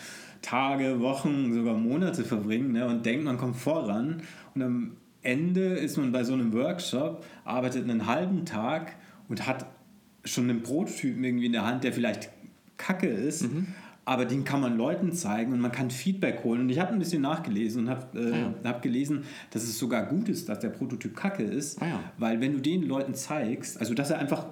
[0.42, 4.22] Tage, Wochen, sogar Monate verbringen ne, und denkt, man kommt voran.
[4.56, 8.96] Und am Ende ist man bei so einem Workshop, arbeitet einen halben Tag
[9.28, 9.66] und hat
[10.24, 12.30] schon einen Prototypen irgendwie in der Hand, der vielleicht
[12.80, 13.44] kacke ist.
[13.44, 13.68] Mhm.
[14.06, 16.62] Aber den kann man Leuten zeigen und man kann Feedback holen.
[16.62, 18.70] Und ich habe ein bisschen nachgelesen und habe äh, ah, ja.
[18.70, 21.80] hab gelesen, dass es sogar gut ist, dass der Prototyp kacke ist.
[21.80, 22.04] Ah, ja.
[22.18, 24.48] Weil wenn du den Leuten zeigst, also dass er einfach,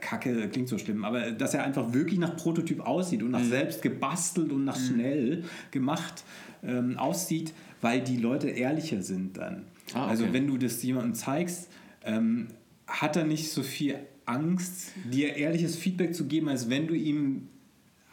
[0.00, 3.50] kacke klingt so schlimm, aber dass er einfach wirklich nach Prototyp aussieht und nach mhm.
[3.50, 4.84] selbst gebastelt und nach mhm.
[4.84, 6.24] schnell gemacht
[6.64, 9.66] ähm, aussieht, weil die Leute ehrlicher sind dann.
[9.94, 10.30] Ah, also okay.
[10.30, 11.68] Also wenn du das jemandem zeigst,
[12.04, 12.48] ähm,
[12.88, 13.96] hat er nicht so viel
[14.30, 17.48] Angst, dir ehrliches Feedback zu geben, als wenn du ihm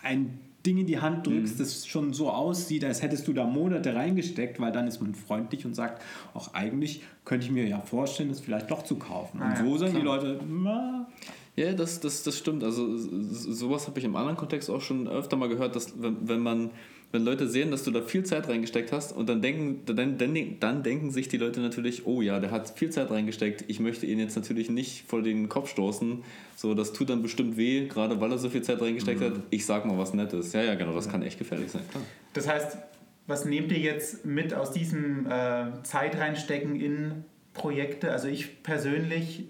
[0.02, 1.60] ein Ding in die Hand drückst, mhm.
[1.60, 5.66] das schon so aussieht, als hättest du da Monate reingesteckt, weil dann ist man freundlich
[5.66, 6.02] und sagt,
[6.34, 9.40] auch eigentlich könnte ich mir ja vorstellen, das vielleicht doch zu kaufen.
[9.40, 11.08] Und ah, so ja, sind die Leute, na,
[11.56, 12.64] ja, das, das, das stimmt.
[12.64, 16.40] Also sowas habe ich im anderen Kontext auch schon öfter mal gehört, dass wenn, wenn
[16.40, 16.72] man
[17.12, 20.60] wenn Leute sehen, dass du da viel Zeit reingesteckt hast und dann denken, dann, dann,
[20.60, 24.06] dann denken sich die Leute natürlich, oh ja, der hat viel Zeit reingesteckt, ich möchte
[24.06, 26.24] ihn jetzt natürlich nicht vor den Kopf stoßen.
[26.56, 29.26] So, das tut dann bestimmt weh, gerade weil er so viel Zeit reingesteckt mhm.
[29.26, 29.34] hat.
[29.52, 30.52] Ich sag mal was Nettes.
[30.52, 31.84] Ja, ja, genau, das kann echt gefährlich sein.
[31.90, 32.04] Klar.
[32.34, 32.78] Das heißt,
[33.26, 38.12] was nehmt ihr jetzt mit aus diesem äh, Zeit reinstecken in Projekte?
[38.12, 39.46] Also ich persönlich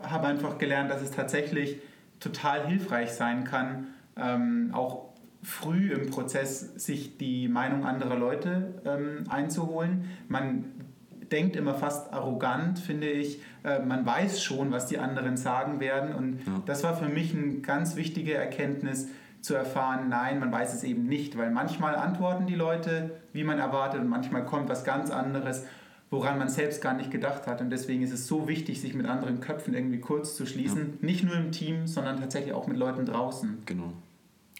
[0.00, 1.76] habe einfach gelernt, dass es tatsächlich
[2.20, 5.13] total hilfreich sein kann, ähm, auch
[5.44, 10.10] früh im Prozess sich die Meinung anderer Leute ähm, einzuholen.
[10.28, 10.64] Man
[11.30, 13.40] denkt immer fast arrogant, finde ich.
[13.62, 16.14] Äh, man weiß schon, was die anderen sagen werden.
[16.14, 16.62] Und ja.
[16.66, 19.08] das war für mich eine ganz wichtige Erkenntnis,
[19.44, 23.58] zu erfahren, nein, man weiß es eben nicht, weil manchmal antworten die Leute, wie man
[23.58, 25.66] erwartet, und manchmal kommt was ganz anderes,
[26.08, 27.60] woran man selbst gar nicht gedacht hat.
[27.60, 30.98] Und deswegen ist es so wichtig, sich mit anderen Köpfen irgendwie kurz zu schließen.
[31.00, 31.06] Ja.
[31.06, 33.58] Nicht nur im Team, sondern tatsächlich auch mit Leuten draußen.
[33.66, 33.92] Genau.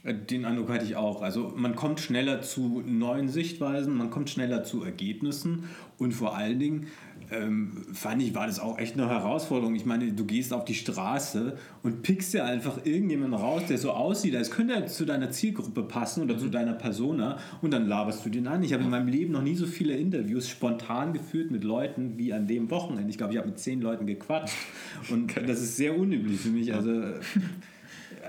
[0.05, 1.23] Äh, den Eindruck hatte ich auch.
[1.23, 5.65] Also man kommt schneller zu neuen Sichtweisen, man kommt schneller zu Ergebnissen
[5.99, 6.87] und vor allen Dingen
[7.31, 9.75] ähm, fand ich, war das auch echt eine Herausforderung.
[9.75, 13.93] Ich meine, du gehst auf die Straße und pickst dir einfach irgendjemanden raus, der so
[13.93, 16.53] aussieht, als könnte er zu deiner Zielgruppe passen oder zu mhm.
[16.53, 18.63] deiner Persona und dann laberst du den an.
[18.63, 22.33] Ich habe in meinem Leben noch nie so viele Interviews spontan geführt mit Leuten wie
[22.33, 23.09] an dem Wochenende.
[23.11, 24.57] Ich glaube, ich habe mit zehn Leuten gequatscht
[25.11, 26.75] und das ist sehr unüblich für mich.
[26.75, 26.93] Also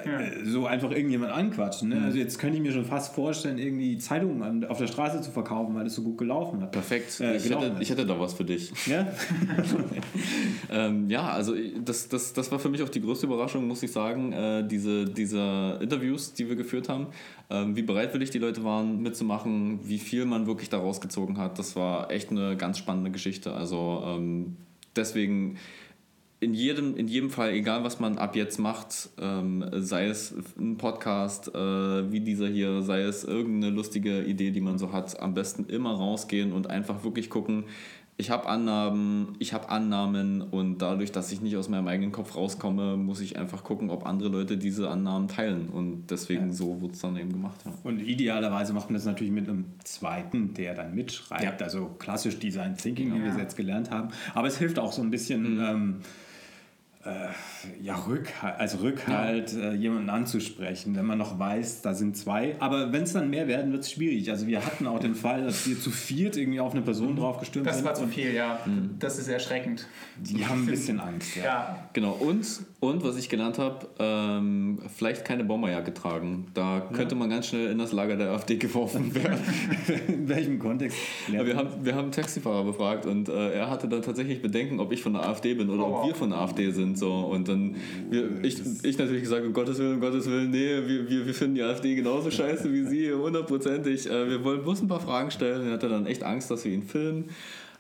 [0.06, 0.20] ja.
[0.20, 1.90] Äh, so einfach irgendjemand anquatschen.
[1.90, 1.96] Ne?
[1.96, 2.06] Mhm.
[2.06, 5.76] Also jetzt könnte ich mir schon fast vorstellen, irgendwie Zeitungen auf der Straße zu verkaufen,
[5.76, 6.72] weil es so gut gelaufen hat.
[6.72, 7.20] Perfekt.
[7.20, 8.72] Äh, ich, hätte, ich, hätte, da was für dich.
[8.88, 9.08] Ja,
[10.72, 13.92] ähm, ja also das, das, das war für mich auch die größte Überraschung, muss ich
[13.92, 17.08] sagen, äh, diese, diese Interviews, die wir geführt haben.
[17.50, 21.60] Ähm, wie bereitwillig die Leute waren, mitzumachen, wie viel man wirklich daraus gezogen hat.
[21.60, 23.54] Das war echt eine ganz spannende Geschichte.
[23.54, 24.58] Also ähm,
[24.96, 25.58] deswegen
[26.40, 30.78] in jedem, in jedem Fall, egal was man ab jetzt macht, ähm, sei es ein
[30.78, 35.34] Podcast äh, wie dieser hier, sei es irgendeine lustige Idee, die man so hat, am
[35.34, 37.66] besten immer rausgehen und einfach wirklich gucken,
[38.18, 42.36] ich habe Annahmen, ich habe Annahmen und dadurch, dass ich nicht aus meinem eigenen Kopf
[42.36, 46.54] rauskomme, muss ich einfach gucken, ob andere Leute diese Annahmen teilen und deswegen ja.
[46.54, 47.60] so wird es dann eben gemacht.
[47.66, 47.74] Ja.
[47.84, 51.66] Und idealerweise macht man das natürlich mit einem zweiten, der dann mitschreibt, ja.
[51.66, 54.10] also klassisch Design Thinking, wie wir es jetzt gelernt haben.
[54.34, 55.56] Aber es hilft auch so ein bisschen...
[55.56, 55.60] Mhm.
[55.60, 56.25] Ähm, äh,
[57.82, 59.72] ja, Rückhalt, also Rückhalt, ja.
[59.72, 62.56] äh, jemanden anzusprechen, wenn man noch weiß, da sind zwei.
[62.60, 64.30] Aber wenn es dann mehr werden, wird es schwierig.
[64.32, 67.18] Also wir hatten auch den Fall, dass wir zu viert irgendwie auf eine Person mhm.
[67.18, 67.78] draufgestürmt sind.
[67.78, 68.60] Das war zu viel, ja.
[68.66, 68.96] Mhm.
[68.98, 69.88] Das ist erschreckend.
[70.20, 71.44] Die haben ein bisschen Angst, ja.
[71.44, 71.90] ja.
[71.94, 72.46] Genau, und,
[72.80, 76.48] und was ich gelernt habe, ähm, vielleicht keine Bomberjacke tragen.
[76.56, 77.20] Da könnte ja.
[77.20, 79.40] man ganz schnell in das Lager der AfD geworfen werden.
[80.08, 80.98] in welchem Kontext?
[81.28, 84.92] Wir haben, wir haben einen Taxifahrer befragt und äh, er hatte dann tatsächlich Bedenken, ob
[84.92, 87.12] ich von der AfD bin oder oh, ob wir von der AfD sind und so.
[87.12, 87.76] Und dann,
[88.10, 91.34] wir, ich, ich natürlich gesagt, um Gottes Willen, um Gottes Willen, nee, wir, wir, wir
[91.34, 94.10] finden die AfD genauso scheiße wie Sie, hundertprozentig.
[94.10, 95.68] Äh, wir wollen bloß ein paar Fragen stellen.
[95.68, 97.26] Er hatte dann echt Angst, dass wir ihn filmen.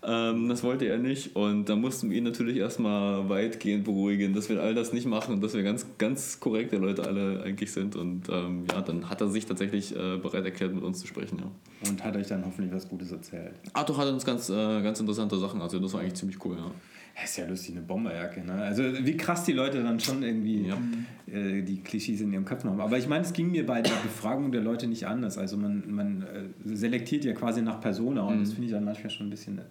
[0.07, 4.49] Ähm, das wollte er nicht und da mussten wir ihn natürlich erstmal weitgehend beruhigen, dass
[4.49, 7.95] wir all das nicht machen und dass wir ganz, ganz korrekte Leute alle eigentlich sind.
[7.95, 11.39] Und ähm, ja, dann hat er sich tatsächlich äh, bereit erklärt, mit uns zu sprechen.
[11.39, 11.89] Ja.
[11.89, 13.55] Und hat euch dann hoffentlich was Gutes erzählt.
[13.73, 16.57] Arthur hat uns ganz, äh, ganz interessante Sachen, also das war eigentlich ziemlich cool.
[16.57, 16.71] Ja.
[17.23, 18.41] Ist ja lustig, eine Bomberjacke.
[18.45, 18.53] Ne?
[18.53, 20.77] Also wie krass die Leute dann schon irgendwie Ja.
[21.33, 22.81] äh, die Klischees in ihren Köpfen haben.
[22.81, 25.37] Aber ich meine, es ging mir bei der Befragung der Leute nicht anders.
[25.37, 29.09] Also man, man äh, selektiert ja quasi nach Persona und das finde ich dann manchmal
[29.09, 29.61] schon ein bisschen äh,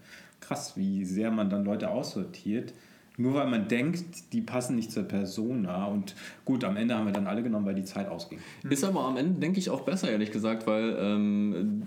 [0.41, 2.73] krass, wie sehr man dann Leute aussortiert.
[3.17, 5.85] Nur weil man denkt, die passen nicht zur Persona.
[5.85, 8.39] Und gut, am Ende haben wir dann alle genommen, weil die Zeit ausging.
[8.69, 11.83] Ist aber am Ende, denke ich, auch besser, ehrlich gesagt, weil ähm,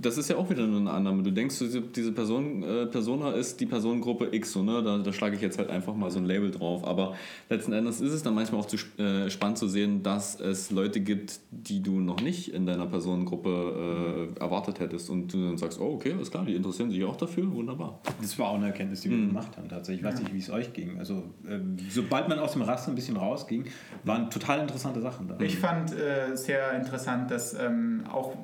[0.00, 1.22] das ist ja auch wieder nur eine Annahme.
[1.22, 1.56] Du denkst,
[1.94, 4.82] diese, Person, äh, Persona ist die Personengruppe X, so, ne?
[4.82, 6.84] da, da schlage ich jetzt halt einfach mal so ein Label drauf.
[6.84, 7.14] Aber
[7.48, 11.00] letzten Endes ist es dann manchmal auch zu, äh, spannend zu sehen, dass es Leute
[11.00, 15.10] gibt, die du noch nicht in deiner Personengruppe äh, erwartet hättest.
[15.10, 18.00] Und du dann sagst, oh, okay, alles klar, die interessieren sich auch dafür, wunderbar.
[18.20, 20.04] Das war auch eine Erkenntnis, die wir gemacht haben tatsächlich.
[20.04, 20.98] Ich weiß nicht, wie es euch ging.
[20.98, 23.64] Also ähm, sobald man aus dem Raster ein bisschen rausging,
[24.04, 25.36] waren total interessante Sachen da.
[25.40, 28.34] Ich fand äh, sehr interessant, dass ähm, auch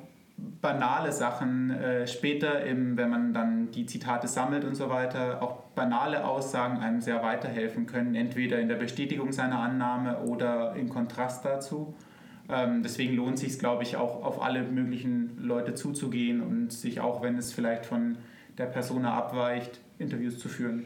[0.61, 5.63] banale Sachen äh, später, im, wenn man dann die Zitate sammelt und so weiter, auch
[5.75, 11.43] banale Aussagen einem sehr weiterhelfen können, entweder in der Bestätigung seiner Annahme oder im Kontrast
[11.43, 11.95] dazu.
[12.49, 17.01] Ähm, deswegen lohnt es sich, glaube ich, auch auf alle möglichen Leute zuzugehen und sich
[17.01, 18.17] auch, wenn es vielleicht von
[18.57, 20.85] der Persona abweicht, Interviews zu führen.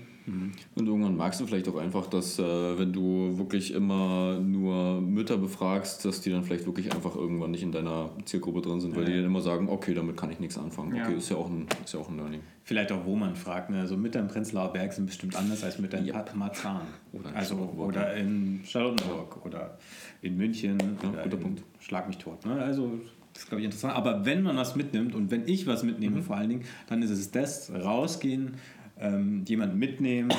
[0.75, 2.43] Und irgendwann magst du vielleicht auch einfach, dass äh,
[2.79, 7.63] wenn du wirklich immer nur Mütter befragst, dass die dann vielleicht wirklich einfach irgendwann nicht
[7.63, 10.57] in deiner Zielgruppe drin sind, weil die dann immer sagen, okay, damit kann ich nichts
[10.57, 10.95] anfangen.
[10.95, 11.05] Ja.
[11.05, 12.41] Okay, ist ja auch ein, ist ja auch ein Learning.
[12.63, 13.69] Vielleicht auch, wo man fragt.
[13.69, 13.79] Ne?
[13.79, 16.23] Also Mütter im Prenzlauer Berg sind bestimmt anders als Mütter in Ja.
[16.36, 16.82] Marzahn.
[17.11, 19.77] Oder in also, oder in Charlottenburg oder
[20.21, 20.77] in München.
[21.01, 21.63] Ja, oder guter in Punkt.
[21.79, 22.45] Schlag mich tot.
[22.45, 22.53] Ne?
[22.61, 22.91] Also,
[23.34, 23.95] das ist, glaube ich, interessant.
[23.95, 26.23] Aber wenn man was mitnimmt und wenn ich was mitnehme Mhm.
[26.23, 28.55] vor allen Dingen, dann ist es das, rausgehen,
[29.02, 30.34] ähm, jemanden mitnehmen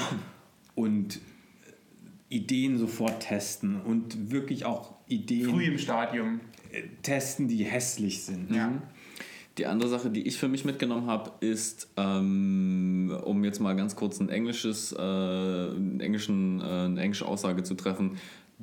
[0.74, 1.20] und
[2.28, 6.40] Ideen sofort testen und wirklich auch Ideen Früh im Stadium.
[6.70, 8.50] äh, testen, die hässlich sind.
[8.54, 8.72] Ja.
[9.58, 13.94] Die andere Sache, die ich für mich mitgenommen habe, ist, ähm, um jetzt mal ganz
[13.96, 18.16] kurz ein englisches, äh, einen englischen, äh, eine englische Aussage zu treffen,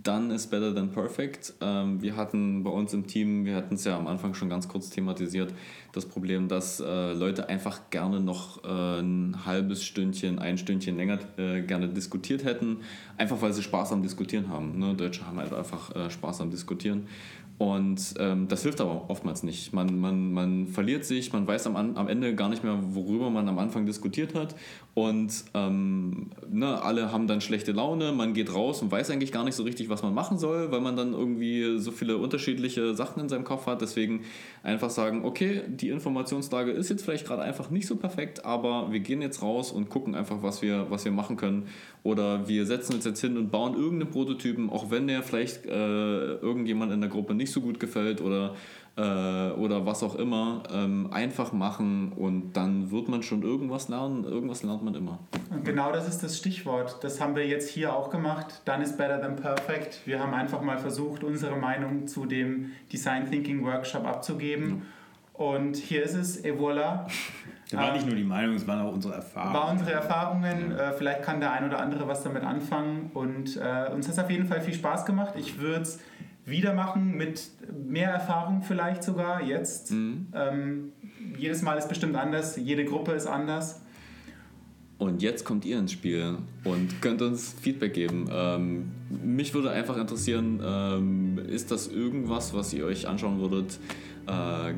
[0.03, 1.53] Done is better than perfect.
[1.59, 4.67] Ähm, wir hatten bei uns im Team, wir hatten es ja am Anfang schon ganz
[4.67, 5.53] kurz thematisiert,
[5.91, 11.19] das Problem, dass äh, Leute einfach gerne noch äh, ein halbes Stündchen, ein Stündchen länger
[11.37, 12.77] äh, gerne diskutiert hätten,
[13.17, 14.79] einfach weil sie Spaß am Diskutieren haben.
[14.79, 14.93] Ne?
[14.93, 17.07] Deutsche haben halt einfach äh, Spaß am Diskutieren.
[17.59, 19.73] Und ähm, das hilft aber oftmals nicht.
[19.73, 23.49] Man, man, man verliert sich, man weiß am, am Ende gar nicht mehr, worüber man
[23.49, 24.55] am Anfang diskutiert hat.
[24.93, 29.43] Und ähm, ne, alle haben dann schlechte Laune, man geht raus und weiß eigentlich gar
[29.43, 33.21] nicht so richtig, was man machen soll, weil man dann irgendwie so viele unterschiedliche Sachen
[33.21, 33.81] in seinem Kopf hat.
[33.81, 34.23] Deswegen
[34.63, 38.99] einfach sagen, okay, die Informationslage ist jetzt vielleicht gerade einfach nicht so perfekt, aber wir
[38.99, 41.67] gehen jetzt raus und gucken einfach, was wir, was wir machen können.
[42.03, 46.35] Oder wir setzen uns jetzt hin und bauen irgendeinen Prototypen, auch wenn der vielleicht äh,
[46.35, 48.55] irgendjemand in der Gruppe nicht so gut gefällt oder,
[48.95, 50.63] äh, oder was auch immer.
[50.71, 54.23] Ähm, einfach machen und dann wird man schon irgendwas lernen.
[54.23, 55.19] Irgendwas lernt man immer.
[55.51, 56.97] Und genau das ist das Stichwort.
[57.01, 58.61] Das haben wir jetzt hier auch gemacht.
[58.65, 60.01] Done is better than perfect.
[60.05, 64.83] Wir haben einfach mal versucht, unsere Meinung zu dem Design Thinking Workshop abzugeben.
[65.33, 67.05] Und hier ist es, et voilà.
[67.71, 69.53] Das war Ähm, nicht nur die Meinung, es waren auch unsere Erfahrungen.
[69.53, 70.71] war unsere Erfahrungen.
[70.77, 73.09] Äh, vielleicht kann der ein oder andere was damit anfangen.
[73.13, 75.35] Und äh, uns hat es auf jeden Fall viel Spaß gemacht.
[75.37, 75.99] Ich würde es
[76.49, 77.49] wieder machen mit
[77.87, 79.91] mehr Erfahrung vielleicht sogar jetzt.
[79.91, 80.91] Ähm,
[81.37, 82.57] jedes Mal ist bestimmt anders.
[82.57, 83.81] Jede Gruppe ist anders.
[84.99, 88.29] Und jetzt kommt ihr ins Spiel und könnt uns Feedback geben.
[88.29, 88.91] Ähm,
[89.23, 93.79] mich würde einfach interessieren, ähm, ist das irgendwas, was ihr euch anschauen würdet?
[94.29, 94.73] Äh,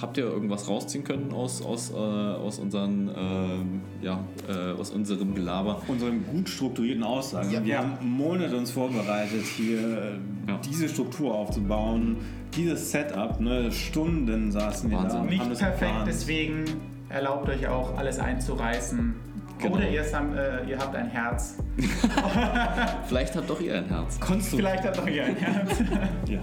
[0.00, 5.34] habt ihr irgendwas rausziehen können aus, aus, äh, aus, unseren, ähm, ja, äh, aus unserem
[5.34, 5.80] Gelaber?
[5.88, 7.50] unseren gut strukturierten Aussagen.
[7.50, 7.64] Ja.
[7.64, 7.78] wir Ja.
[7.80, 10.58] haben Monate uns vorbereitet, hier äh, Ja.
[10.64, 12.16] diese Struktur aufzubauen,
[12.54, 13.40] dieses Setup.
[13.40, 13.70] Ne?
[13.72, 15.18] Stunden saßen wir Wahnsinn.
[15.18, 15.22] da.
[15.22, 16.08] und Nicht haben das perfekt, geplant.
[16.08, 16.64] deswegen
[17.08, 19.14] erlaubt euch auch alles einzureißen.
[19.58, 19.76] Genau.
[19.76, 21.56] Oder ihr, äh, ihr habt ein Herz.
[23.08, 24.20] Vielleicht habt doch ihr ein Herz.
[24.20, 24.58] Konstruktiv.
[24.58, 25.78] Vielleicht habt auch ihr ein Herz.
[26.28, 26.40] Ja.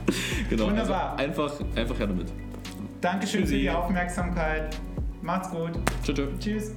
[0.50, 1.12] Genau, Wunderbar.
[1.18, 2.28] Also einfach, einfach her damit.
[3.04, 3.62] Dankeschön für Tschüssi.
[3.64, 4.80] die Aufmerksamkeit.
[5.22, 5.72] Macht's gut.
[6.06, 6.40] Tschüss.
[6.40, 6.76] Tschüss.